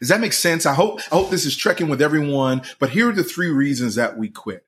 Does 0.00 0.08
that 0.08 0.20
make 0.20 0.32
sense? 0.32 0.64
I 0.64 0.72
hope, 0.74 1.00
I 1.12 1.16
hope 1.16 1.30
this 1.30 1.44
is 1.44 1.56
trekking 1.56 1.88
with 1.88 2.02
everyone, 2.02 2.62
but 2.80 2.90
here 2.90 3.10
are 3.10 3.12
the 3.12 3.22
three 3.22 3.50
reasons 3.50 3.94
that 3.96 4.16
we 4.16 4.30
quit. 4.30 4.64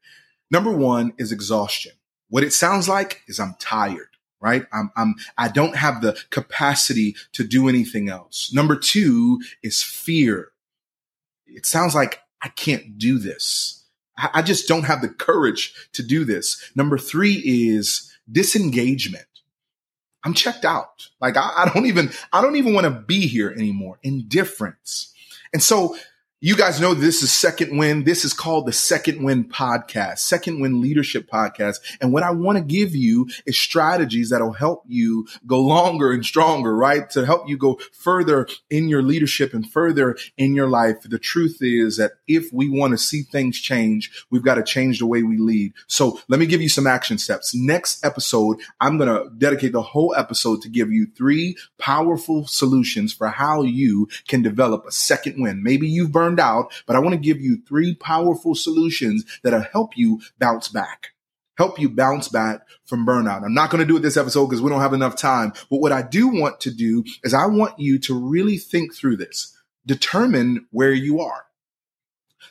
Number 0.50 0.70
one 0.70 1.14
is 1.18 1.32
exhaustion. 1.32 1.92
What 2.28 2.44
it 2.44 2.52
sounds 2.52 2.88
like 2.88 3.22
is 3.26 3.40
I'm 3.40 3.56
tired 3.58 4.13
right? 4.40 4.66
I'm, 4.72 4.90
I'm, 4.96 5.14
I 5.38 5.48
don't 5.48 5.76
have 5.76 6.02
the 6.02 6.18
capacity 6.30 7.16
to 7.32 7.44
do 7.44 7.68
anything 7.68 8.08
else. 8.08 8.52
Number 8.52 8.76
two 8.76 9.40
is 9.62 9.82
fear. 9.82 10.50
It 11.46 11.66
sounds 11.66 11.94
like 11.94 12.20
I 12.42 12.48
can't 12.48 12.98
do 12.98 13.18
this. 13.18 13.84
I 14.16 14.42
just 14.42 14.68
don't 14.68 14.84
have 14.84 15.02
the 15.02 15.08
courage 15.08 15.74
to 15.94 16.02
do 16.02 16.24
this. 16.24 16.70
Number 16.76 16.98
three 16.98 17.34
is 17.34 18.12
disengagement. 18.30 19.26
I'm 20.24 20.34
checked 20.34 20.64
out. 20.64 21.08
Like 21.20 21.36
I, 21.36 21.52
I 21.56 21.70
don't 21.72 21.86
even, 21.86 22.10
I 22.32 22.40
don't 22.40 22.56
even 22.56 22.74
want 22.74 22.84
to 22.84 22.90
be 22.90 23.26
here 23.26 23.50
anymore. 23.50 23.98
Indifference. 24.02 25.12
And 25.52 25.62
so 25.62 25.96
you 26.44 26.54
guys 26.54 26.78
know 26.78 26.92
this 26.92 27.22
is 27.22 27.32
Second 27.32 27.78
Win. 27.78 28.04
This 28.04 28.22
is 28.22 28.34
called 28.34 28.66
the 28.66 28.72
Second 28.72 29.24
Win 29.24 29.44
podcast, 29.44 30.18
Second 30.18 30.60
Win 30.60 30.82
Leadership 30.82 31.26
Podcast. 31.26 31.76
And 32.02 32.12
what 32.12 32.22
I 32.22 32.32
want 32.32 32.58
to 32.58 32.62
give 32.62 32.94
you 32.94 33.30
is 33.46 33.58
strategies 33.58 34.28
that'll 34.28 34.52
help 34.52 34.82
you 34.86 35.26
go 35.46 35.58
longer 35.58 36.12
and 36.12 36.22
stronger, 36.22 36.76
right? 36.76 37.08
To 37.12 37.24
help 37.24 37.48
you 37.48 37.56
go 37.56 37.80
further 37.94 38.46
in 38.68 38.90
your 38.90 39.00
leadership 39.00 39.54
and 39.54 39.66
further 39.66 40.18
in 40.36 40.54
your 40.54 40.68
life. 40.68 40.96
The 41.02 41.18
truth 41.18 41.62
is 41.62 41.96
that 41.96 42.10
if 42.28 42.52
we 42.52 42.68
want 42.68 42.90
to 42.90 42.98
see 42.98 43.22
things 43.22 43.58
change, 43.58 44.26
we've 44.28 44.44
got 44.44 44.56
to 44.56 44.62
change 44.62 44.98
the 44.98 45.06
way 45.06 45.22
we 45.22 45.38
lead. 45.38 45.72
So 45.86 46.20
let 46.28 46.38
me 46.38 46.44
give 46.44 46.60
you 46.60 46.68
some 46.68 46.86
action 46.86 47.16
steps. 47.16 47.54
Next 47.54 48.04
episode, 48.04 48.60
I'm 48.82 48.98
going 48.98 49.08
to 49.08 49.30
dedicate 49.34 49.72
the 49.72 49.80
whole 49.80 50.14
episode 50.14 50.60
to 50.60 50.68
give 50.68 50.92
you 50.92 51.06
three 51.06 51.56
powerful 51.78 52.46
solutions 52.46 53.14
for 53.14 53.28
how 53.28 53.62
you 53.62 54.08
can 54.28 54.42
develop 54.42 54.84
a 54.86 54.92
second 54.92 55.42
win. 55.42 55.62
Maybe 55.62 55.88
you've 55.88 56.12
burned 56.12 56.33
burned 56.34 56.40
out, 56.40 56.72
but 56.86 56.96
I 56.96 57.00
want 57.00 57.12
to 57.14 57.20
give 57.20 57.40
you 57.40 57.58
three 57.66 57.94
powerful 57.94 58.54
solutions 58.54 59.24
that'll 59.42 59.60
help 59.72 59.96
you 59.96 60.20
bounce 60.38 60.68
back. 60.68 61.10
Help 61.56 61.78
you 61.78 61.88
bounce 61.88 62.28
back 62.28 62.62
from 62.84 63.06
burnout. 63.06 63.44
I'm 63.44 63.54
not 63.54 63.70
going 63.70 63.80
to 63.80 63.86
do 63.86 63.96
it 63.96 64.00
this 64.00 64.16
episode 64.16 64.46
because 64.46 64.60
we 64.60 64.70
don't 64.70 64.80
have 64.80 64.92
enough 64.92 65.16
time. 65.16 65.52
But 65.70 65.78
what 65.78 65.92
I 65.92 66.02
do 66.02 66.26
want 66.28 66.60
to 66.62 66.74
do 66.74 67.04
is 67.22 67.32
I 67.32 67.46
want 67.46 67.78
you 67.78 67.98
to 68.00 68.14
really 68.14 68.58
think 68.58 68.92
through 68.92 69.18
this. 69.18 69.56
Determine 69.86 70.66
where 70.72 70.92
you 70.92 71.20
are. 71.20 71.44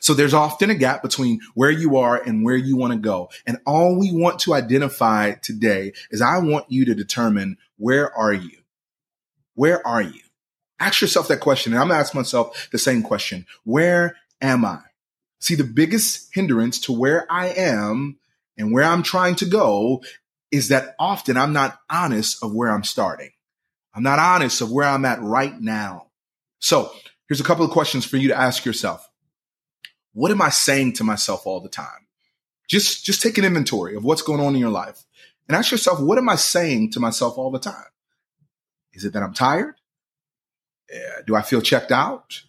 So 0.00 0.14
there's 0.14 0.34
often 0.34 0.70
a 0.70 0.74
gap 0.74 1.02
between 1.02 1.40
where 1.54 1.70
you 1.70 1.98
are 1.98 2.16
and 2.16 2.44
where 2.44 2.56
you 2.56 2.76
want 2.76 2.94
to 2.94 2.98
go. 2.98 3.28
And 3.46 3.58
all 3.66 3.98
we 3.98 4.10
want 4.10 4.38
to 4.40 4.54
identify 4.54 5.32
today 5.32 5.92
is 6.10 6.22
I 6.22 6.38
want 6.38 6.70
you 6.70 6.86
to 6.86 6.94
determine 6.94 7.58
where 7.76 8.12
are 8.14 8.32
you? 8.32 8.56
Where 9.54 9.86
are 9.86 10.02
you? 10.02 10.23
Ask 10.80 11.00
yourself 11.00 11.28
that 11.28 11.40
question. 11.40 11.72
And 11.72 11.80
I'm 11.80 11.88
going 11.88 11.96
to 11.96 12.00
ask 12.00 12.14
myself 12.14 12.68
the 12.72 12.78
same 12.78 13.02
question. 13.02 13.46
Where 13.64 14.16
am 14.40 14.64
I? 14.64 14.80
See, 15.40 15.54
the 15.54 15.64
biggest 15.64 16.34
hindrance 16.34 16.78
to 16.80 16.92
where 16.92 17.30
I 17.30 17.48
am 17.48 18.18
and 18.56 18.72
where 18.72 18.84
I'm 18.84 19.02
trying 19.02 19.34
to 19.36 19.44
go 19.46 20.02
is 20.50 20.68
that 20.68 20.94
often 20.98 21.36
I'm 21.36 21.52
not 21.52 21.78
honest 21.90 22.42
of 22.42 22.54
where 22.54 22.70
I'm 22.70 22.84
starting. 22.84 23.30
I'm 23.94 24.02
not 24.02 24.18
honest 24.18 24.60
of 24.60 24.72
where 24.72 24.86
I'm 24.86 25.04
at 25.04 25.20
right 25.20 25.58
now. 25.60 26.08
So 26.60 26.90
here's 27.28 27.40
a 27.40 27.44
couple 27.44 27.64
of 27.64 27.70
questions 27.70 28.04
for 28.04 28.16
you 28.16 28.28
to 28.28 28.38
ask 28.38 28.64
yourself. 28.64 29.08
What 30.12 30.30
am 30.30 30.40
I 30.40 30.50
saying 30.50 30.94
to 30.94 31.04
myself 31.04 31.46
all 31.46 31.60
the 31.60 31.68
time? 31.68 32.06
Just, 32.68 33.04
just 33.04 33.20
take 33.20 33.36
an 33.36 33.44
inventory 33.44 33.94
of 33.96 34.04
what's 34.04 34.22
going 34.22 34.40
on 34.40 34.54
in 34.54 34.60
your 34.60 34.70
life 34.70 35.04
and 35.48 35.56
ask 35.56 35.70
yourself, 35.70 36.00
what 36.00 36.18
am 36.18 36.28
I 36.28 36.36
saying 36.36 36.92
to 36.92 37.00
myself 37.00 37.36
all 37.36 37.50
the 37.50 37.58
time? 37.58 37.84
Is 38.92 39.04
it 39.04 39.12
that 39.12 39.22
I'm 39.22 39.34
tired? 39.34 39.74
Uh, 40.92 41.22
do 41.26 41.34
I 41.34 41.42
feel 41.42 41.60
checked 41.60 41.92
out? 41.92 42.42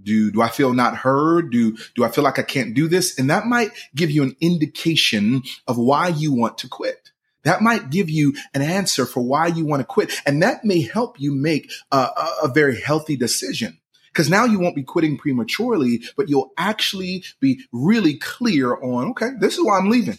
Do, 0.00 0.30
do 0.30 0.42
I 0.42 0.48
feel 0.48 0.74
not 0.74 0.96
heard? 0.96 1.50
Do, 1.50 1.76
do 1.94 2.04
I 2.04 2.08
feel 2.10 2.22
like 2.22 2.38
I 2.38 2.42
can't 2.42 2.74
do 2.74 2.86
this? 2.86 3.18
And 3.18 3.30
that 3.30 3.46
might 3.46 3.70
give 3.94 4.10
you 4.10 4.22
an 4.22 4.36
indication 4.40 5.42
of 5.66 5.78
why 5.78 6.08
you 6.08 6.32
want 6.32 6.58
to 6.58 6.68
quit. 6.68 7.12
That 7.44 7.62
might 7.62 7.90
give 7.90 8.10
you 8.10 8.34
an 8.54 8.60
answer 8.60 9.06
for 9.06 9.22
why 9.22 9.46
you 9.46 9.64
want 9.64 9.80
to 9.80 9.86
quit. 9.86 10.12
And 10.26 10.42
that 10.42 10.64
may 10.64 10.82
help 10.82 11.18
you 11.20 11.32
make 11.32 11.70
a, 11.92 12.08
a 12.42 12.50
very 12.52 12.80
healthy 12.80 13.16
decision. 13.16 13.78
Because 14.12 14.28
now 14.30 14.44
you 14.46 14.58
won't 14.58 14.74
be 14.74 14.82
quitting 14.82 15.18
prematurely, 15.18 16.02
but 16.16 16.28
you'll 16.28 16.50
actually 16.56 17.22
be 17.38 17.60
really 17.70 18.14
clear 18.14 18.74
on, 18.74 19.10
okay, 19.10 19.30
this 19.40 19.58
is 19.58 19.64
why 19.64 19.78
I'm 19.78 19.90
leaving. 19.90 20.18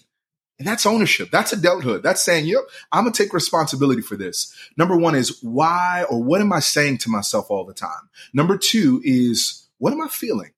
And 0.60 0.68
that's 0.68 0.88
ownership. 0.88 1.30
That's 1.32 1.54
adulthood. 1.54 2.02
That's 2.02 2.24
saying, 2.24 2.46
yep, 2.46 2.62
I'm 2.92 3.04
going 3.04 3.14
to 3.14 3.24
take 3.24 3.34
responsibility 3.34 4.02
for 4.02 4.16
this. 4.16 4.54
Number 4.76 4.98
one 4.98 5.14
is 5.14 5.42
why 5.44 6.06
or 6.10 6.22
what 6.22 6.42
am 6.42 6.52
I 6.52 6.60
saying 6.60 6.98
to 7.00 7.12
myself 7.12 7.52
all 7.52 7.64
the 7.64 7.74
time? 7.74 8.10
Number 8.34 8.58
two 8.58 9.02
is 9.04 9.68
what 9.78 9.94
am 9.94 10.02
I 10.02 10.08
feeling? 10.08 10.52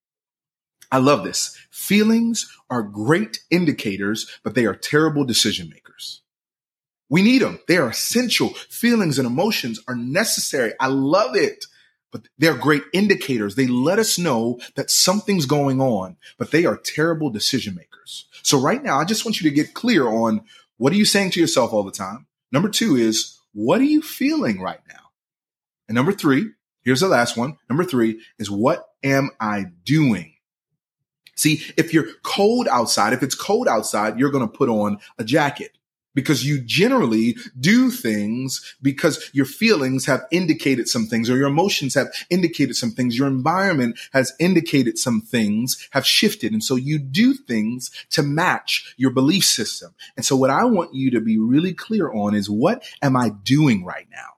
I 0.91 0.97
love 0.97 1.23
this. 1.23 1.57
Feelings 1.69 2.51
are 2.69 2.81
great 2.81 3.39
indicators, 3.51 4.39
but 4.43 4.55
they 4.55 4.65
are 4.65 4.73
terrible 4.73 5.25
decision 5.25 5.69
makers. 5.69 6.21
We 7.09 7.21
need 7.21 7.41
them. 7.41 7.59
They 7.67 7.77
are 7.77 7.89
essential. 7.89 8.49
Feelings 8.49 9.19
and 9.19 9.27
emotions 9.27 9.79
are 9.87 9.95
necessary. 9.95 10.73
I 10.79 10.87
love 10.87 11.35
it 11.35 11.65
but 12.11 12.27
they're 12.37 12.55
great 12.55 12.83
indicators. 12.93 13.55
They 13.55 13.67
let 13.67 13.99
us 13.99 14.17
know 14.17 14.59
that 14.75 14.89
something's 14.89 15.45
going 15.45 15.79
on, 15.81 16.17
but 16.37 16.51
they 16.51 16.65
are 16.65 16.77
terrible 16.77 17.29
decision 17.29 17.75
makers. 17.75 18.25
So 18.41 18.59
right 18.59 18.83
now, 18.83 18.99
I 18.99 19.05
just 19.05 19.25
want 19.25 19.41
you 19.41 19.49
to 19.49 19.55
get 19.55 19.73
clear 19.73 20.07
on 20.07 20.41
what 20.77 20.93
are 20.93 20.97
you 20.97 21.05
saying 21.05 21.31
to 21.31 21.39
yourself 21.39 21.73
all 21.73 21.83
the 21.83 21.91
time? 21.91 22.25
Number 22.51 22.69
two 22.69 22.95
is, 22.95 23.39
what 23.53 23.81
are 23.81 23.85
you 23.85 24.01
feeling 24.01 24.61
right 24.61 24.81
now? 24.87 25.11
And 25.87 25.95
number 25.95 26.11
three, 26.11 26.51
here's 26.81 27.01
the 27.01 27.07
last 27.07 27.37
one. 27.37 27.57
Number 27.69 27.83
three 27.83 28.21
is, 28.37 28.49
what 28.49 28.87
am 29.03 29.31
I 29.39 29.65
doing? 29.83 30.33
See, 31.35 31.61
if 31.77 31.93
you're 31.93 32.07
cold 32.23 32.67
outside, 32.69 33.13
if 33.13 33.23
it's 33.23 33.35
cold 33.35 33.67
outside, 33.67 34.19
you're 34.19 34.31
going 34.31 34.47
to 34.47 34.57
put 34.57 34.69
on 34.69 34.99
a 35.17 35.23
jacket 35.23 35.77
because 36.19 36.45
you 36.45 36.59
generally 36.59 37.37
do 37.57 37.89
things 37.89 38.75
because 38.81 39.29
your 39.31 39.45
feelings 39.45 40.05
have 40.05 40.25
indicated 40.31 40.89
some 40.89 41.05
things 41.05 41.29
or 41.29 41.37
your 41.37 41.47
emotions 41.47 41.93
have 41.93 42.09
indicated 42.29 42.75
some 42.75 42.91
things. 42.91 43.17
Your 43.17 43.27
environment 43.27 43.97
has 44.11 44.33
indicated 44.37 44.97
some 44.97 45.21
things 45.21 45.87
have 45.91 46.05
shifted. 46.05 46.51
And 46.51 46.61
so 46.61 46.75
you 46.75 46.99
do 46.99 47.33
things 47.33 47.89
to 48.09 48.21
match 48.21 48.93
your 48.97 49.11
belief 49.11 49.45
system. 49.45 49.95
And 50.17 50.25
so 50.25 50.35
what 50.35 50.49
I 50.49 50.65
want 50.65 50.93
you 50.93 51.09
to 51.11 51.21
be 51.21 51.37
really 51.37 51.73
clear 51.73 52.11
on 52.11 52.35
is 52.35 52.49
what 52.49 52.83
am 53.01 53.15
I 53.15 53.29
doing 53.29 53.85
right 53.85 54.07
now? 54.11 54.33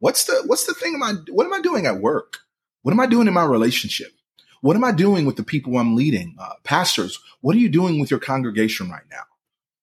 What's 0.00 0.24
the, 0.24 0.42
what's 0.44 0.66
the 0.66 0.74
thing 0.74 0.94
am 0.94 1.02
I, 1.02 1.14
what 1.30 1.46
am 1.46 1.54
I 1.54 1.62
doing 1.62 1.86
at 1.86 2.02
work? 2.02 2.40
What 2.82 2.92
am 2.92 3.00
I 3.00 3.06
doing 3.06 3.26
in 3.26 3.32
my 3.32 3.44
relationship? 3.44 4.12
What 4.60 4.76
am 4.76 4.84
I 4.84 4.92
doing 4.92 5.24
with 5.24 5.36
the 5.36 5.44
people 5.44 5.78
I'm 5.78 5.96
leading? 5.96 6.36
Uh, 6.38 6.52
pastors, 6.62 7.18
what 7.40 7.56
are 7.56 7.60
you 7.60 7.70
doing 7.70 8.00
with 8.00 8.10
your 8.10 8.20
congregation 8.20 8.90
right 8.90 9.08
now? 9.10 9.22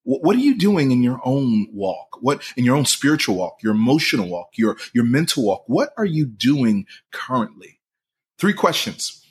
What 0.06 0.36
are 0.36 0.40
you 0.40 0.58
doing 0.58 0.92
in 0.92 1.02
your 1.02 1.22
own 1.24 1.68
walk? 1.72 2.18
What 2.20 2.44
in 2.58 2.66
your 2.66 2.76
own 2.76 2.86
spiritual 2.86 3.36
walk, 3.36 3.64
your 3.64 3.74
emotional 3.74 4.28
walk, 4.28 4.50
your, 4.58 4.78
your 4.94 5.06
mental 5.06 5.46
walk? 5.46 5.64
What 5.68 5.94
are 5.98 6.06
you 6.06 6.26
doing 6.26 6.86
currently? 7.12 7.80
Three 8.38 8.54
questions. 8.54 9.26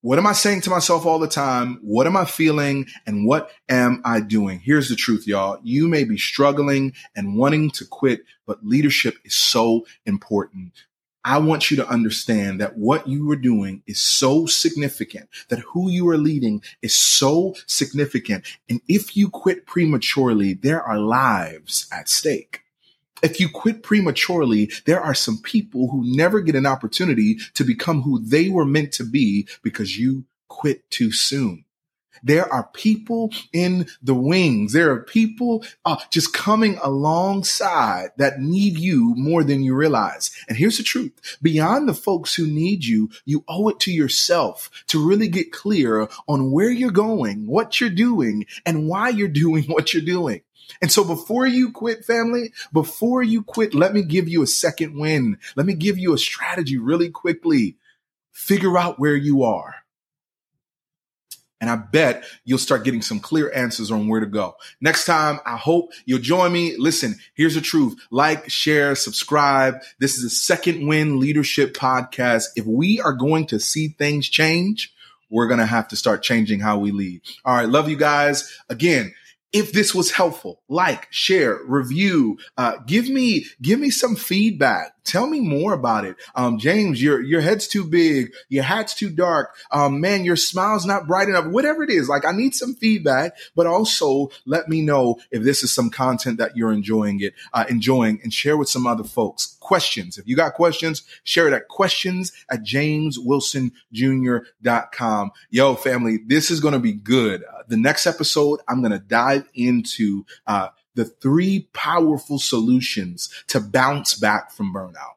What 0.00 0.18
am 0.18 0.26
I 0.26 0.32
saying 0.32 0.60
to 0.62 0.70
myself 0.70 1.06
all 1.06 1.18
the 1.18 1.28
time? 1.28 1.78
What 1.82 2.06
am 2.06 2.16
I 2.16 2.24
feeling? 2.24 2.86
And 3.06 3.26
what 3.26 3.50
am 3.68 4.02
I 4.04 4.20
doing? 4.20 4.60
Here's 4.60 4.88
the 4.88 4.96
truth, 4.96 5.26
y'all. 5.26 5.58
You 5.62 5.88
may 5.88 6.04
be 6.04 6.18
struggling 6.18 6.92
and 7.14 7.36
wanting 7.36 7.70
to 7.70 7.84
quit, 7.84 8.20
but 8.46 8.64
leadership 8.64 9.16
is 9.24 9.34
so 9.34 9.86
important. 10.04 10.72
I 11.26 11.38
want 11.38 11.72
you 11.72 11.76
to 11.78 11.88
understand 11.88 12.60
that 12.60 12.78
what 12.78 13.08
you 13.08 13.28
are 13.32 13.36
doing 13.36 13.82
is 13.84 14.00
so 14.00 14.46
significant, 14.46 15.28
that 15.48 15.58
who 15.58 15.90
you 15.90 16.08
are 16.08 16.16
leading 16.16 16.62
is 16.82 16.96
so 16.96 17.56
significant. 17.66 18.44
And 18.70 18.80
if 18.86 19.16
you 19.16 19.28
quit 19.28 19.66
prematurely, 19.66 20.54
there 20.54 20.80
are 20.80 21.00
lives 21.00 21.88
at 21.90 22.08
stake. 22.08 22.62
If 23.24 23.40
you 23.40 23.48
quit 23.48 23.82
prematurely, 23.82 24.70
there 24.84 25.00
are 25.00 25.14
some 25.14 25.38
people 25.38 25.88
who 25.90 26.04
never 26.04 26.40
get 26.40 26.54
an 26.54 26.64
opportunity 26.64 27.38
to 27.54 27.64
become 27.64 28.02
who 28.02 28.20
they 28.20 28.48
were 28.48 28.64
meant 28.64 28.92
to 28.92 29.04
be 29.04 29.48
because 29.64 29.98
you 29.98 30.26
quit 30.46 30.88
too 30.90 31.10
soon. 31.10 31.64
There 32.22 32.50
are 32.52 32.68
people 32.72 33.30
in 33.52 33.86
the 34.02 34.14
wings. 34.14 34.72
There 34.72 34.90
are 34.92 35.02
people 35.02 35.64
uh, 35.84 35.96
just 36.10 36.32
coming 36.32 36.78
alongside 36.82 38.10
that 38.16 38.40
need 38.40 38.78
you 38.78 39.14
more 39.16 39.44
than 39.44 39.62
you 39.62 39.74
realize. 39.74 40.30
And 40.48 40.56
here's 40.56 40.78
the 40.78 40.82
truth. 40.82 41.38
Beyond 41.42 41.88
the 41.88 41.94
folks 41.94 42.34
who 42.34 42.46
need 42.46 42.84
you, 42.84 43.10
you 43.24 43.44
owe 43.48 43.68
it 43.68 43.80
to 43.80 43.92
yourself 43.92 44.70
to 44.88 45.04
really 45.04 45.28
get 45.28 45.52
clear 45.52 46.08
on 46.28 46.50
where 46.50 46.70
you're 46.70 46.90
going, 46.90 47.46
what 47.46 47.80
you're 47.80 47.90
doing, 47.90 48.46
and 48.64 48.88
why 48.88 49.08
you're 49.08 49.28
doing 49.46 49.64
what 49.64 49.92
you're 49.92 50.02
doing. 50.02 50.42
And 50.82 50.90
so 50.90 51.04
before 51.04 51.46
you 51.46 51.70
quit, 51.70 52.04
family, 52.04 52.52
before 52.72 53.22
you 53.22 53.42
quit, 53.42 53.74
let 53.74 53.94
me 53.94 54.02
give 54.02 54.28
you 54.28 54.42
a 54.42 54.46
second 54.46 54.98
win. 54.98 55.38
Let 55.54 55.66
me 55.66 55.74
give 55.74 55.98
you 55.98 56.12
a 56.12 56.18
strategy 56.18 56.76
really 56.76 57.10
quickly. 57.10 57.76
Figure 58.32 58.76
out 58.76 58.98
where 58.98 59.16
you 59.16 59.44
are. 59.44 59.76
And 61.60 61.70
I 61.70 61.76
bet 61.76 62.24
you'll 62.44 62.58
start 62.58 62.84
getting 62.84 63.00
some 63.00 63.18
clear 63.18 63.50
answers 63.52 63.90
on 63.90 64.08
where 64.08 64.20
to 64.20 64.26
go. 64.26 64.56
Next 64.80 65.06
time, 65.06 65.40
I 65.46 65.56
hope 65.56 65.92
you'll 66.04 66.18
join 66.18 66.52
me. 66.52 66.76
Listen, 66.76 67.16
here's 67.34 67.54
the 67.54 67.62
truth. 67.62 67.96
Like, 68.10 68.50
share, 68.50 68.94
subscribe. 68.94 69.76
This 69.98 70.18
is 70.18 70.24
a 70.24 70.30
second 70.30 70.86
win 70.86 71.18
leadership 71.18 71.74
podcast. 71.74 72.46
If 72.56 72.66
we 72.66 73.00
are 73.00 73.14
going 73.14 73.46
to 73.46 73.58
see 73.58 73.88
things 73.88 74.28
change, 74.28 74.92
we're 75.30 75.48
going 75.48 75.60
to 75.60 75.66
have 75.66 75.88
to 75.88 75.96
start 75.96 76.22
changing 76.22 76.60
how 76.60 76.78
we 76.78 76.92
lead. 76.92 77.22
All 77.44 77.54
right. 77.56 77.68
Love 77.68 77.88
you 77.88 77.96
guys. 77.96 78.54
Again, 78.68 79.14
if 79.52 79.72
this 79.72 79.94
was 79.94 80.10
helpful, 80.10 80.60
like, 80.68 81.08
share, 81.10 81.58
review, 81.64 82.38
uh, 82.58 82.76
give 82.86 83.08
me, 83.08 83.46
give 83.62 83.80
me 83.80 83.88
some 83.90 84.14
feedback. 84.14 84.92
Tell 85.06 85.26
me 85.28 85.40
more 85.40 85.72
about 85.72 86.04
it. 86.04 86.16
Um, 86.34 86.58
James, 86.58 87.00
your, 87.00 87.22
your 87.22 87.40
head's 87.40 87.68
too 87.68 87.84
big. 87.84 88.34
Your 88.48 88.64
hat's 88.64 88.92
too 88.92 89.08
dark. 89.08 89.54
Um, 89.70 90.00
man, 90.00 90.24
your 90.24 90.34
smile's 90.34 90.84
not 90.84 91.06
bright 91.06 91.28
enough. 91.28 91.46
Whatever 91.46 91.84
it 91.84 91.90
is, 91.90 92.08
like 92.08 92.24
I 92.24 92.32
need 92.32 92.54
some 92.54 92.74
feedback, 92.74 93.36
but 93.54 93.66
also 93.66 94.30
let 94.44 94.68
me 94.68 94.82
know 94.82 95.20
if 95.30 95.44
this 95.44 95.62
is 95.62 95.72
some 95.72 95.90
content 95.90 96.38
that 96.38 96.56
you're 96.56 96.72
enjoying 96.72 97.20
it, 97.20 97.34
uh, 97.52 97.66
enjoying 97.68 98.18
and 98.22 98.34
share 98.34 98.56
with 98.56 98.68
some 98.68 98.84
other 98.86 99.04
folks. 99.04 99.56
Questions. 99.60 100.18
If 100.18 100.26
you 100.26 100.34
got 100.36 100.54
questions, 100.54 101.04
share 101.24 101.46
it 101.46 101.54
at 101.54 101.68
questions 101.68 102.32
at 102.50 102.64
jameswilsonjr.com. 102.64 105.30
Yo, 105.50 105.74
family, 105.76 106.18
this 106.26 106.50
is 106.50 106.58
going 106.60 106.74
to 106.74 106.80
be 106.80 106.92
good. 106.92 107.44
Uh, 107.44 107.62
the 107.68 107.76
next 107.76 108.06
episode, 108.06 108.60
I'm 108.68 108.80
going 108.80 108.92
to 108.92 108.98
dive 108.98 109.48
into, 109.54 110.24
uh, 110.46 110.68
the 110.96 111.04
three 111.04 111.68
powerful 111.72 112.38
solutions 112.38 113.30
to 113.48 113.60
bounce 113.60 114.14
back 114.14 114.50
from 114.50 114.74
burnout. 114.74 115.14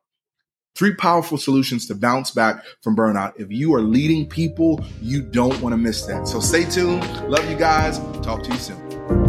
Three 0.76 0.94
powerful 0.94 1.38
solutions 1.38 1.88
to 1.88 1.96
bounce 1.96 2.32
back 2.32 2.63
from 2.82 2.96
burnout. 2.96 3.34
If 3.38 3.52
you 3.52 3.74
are 3.74 3.82
leading 3.82 4.28
people, 4.28 4.86
you 5.02 5.22
don't 5.22 5.60
want 5.62 5.74
to 5.74 5.78
miss 5.78 6.06
that. 6.06 6.28
So 6.28 6.39
stay 6.39 6.63
tuned. 6.63 7.04
Love 7.30 7.50
you 7.50 7.58
guys. 7.58 8.00
Talk 8.22 8.44
to 8.44 8.52
you 8.52 8.60
soon. 8.60 9.29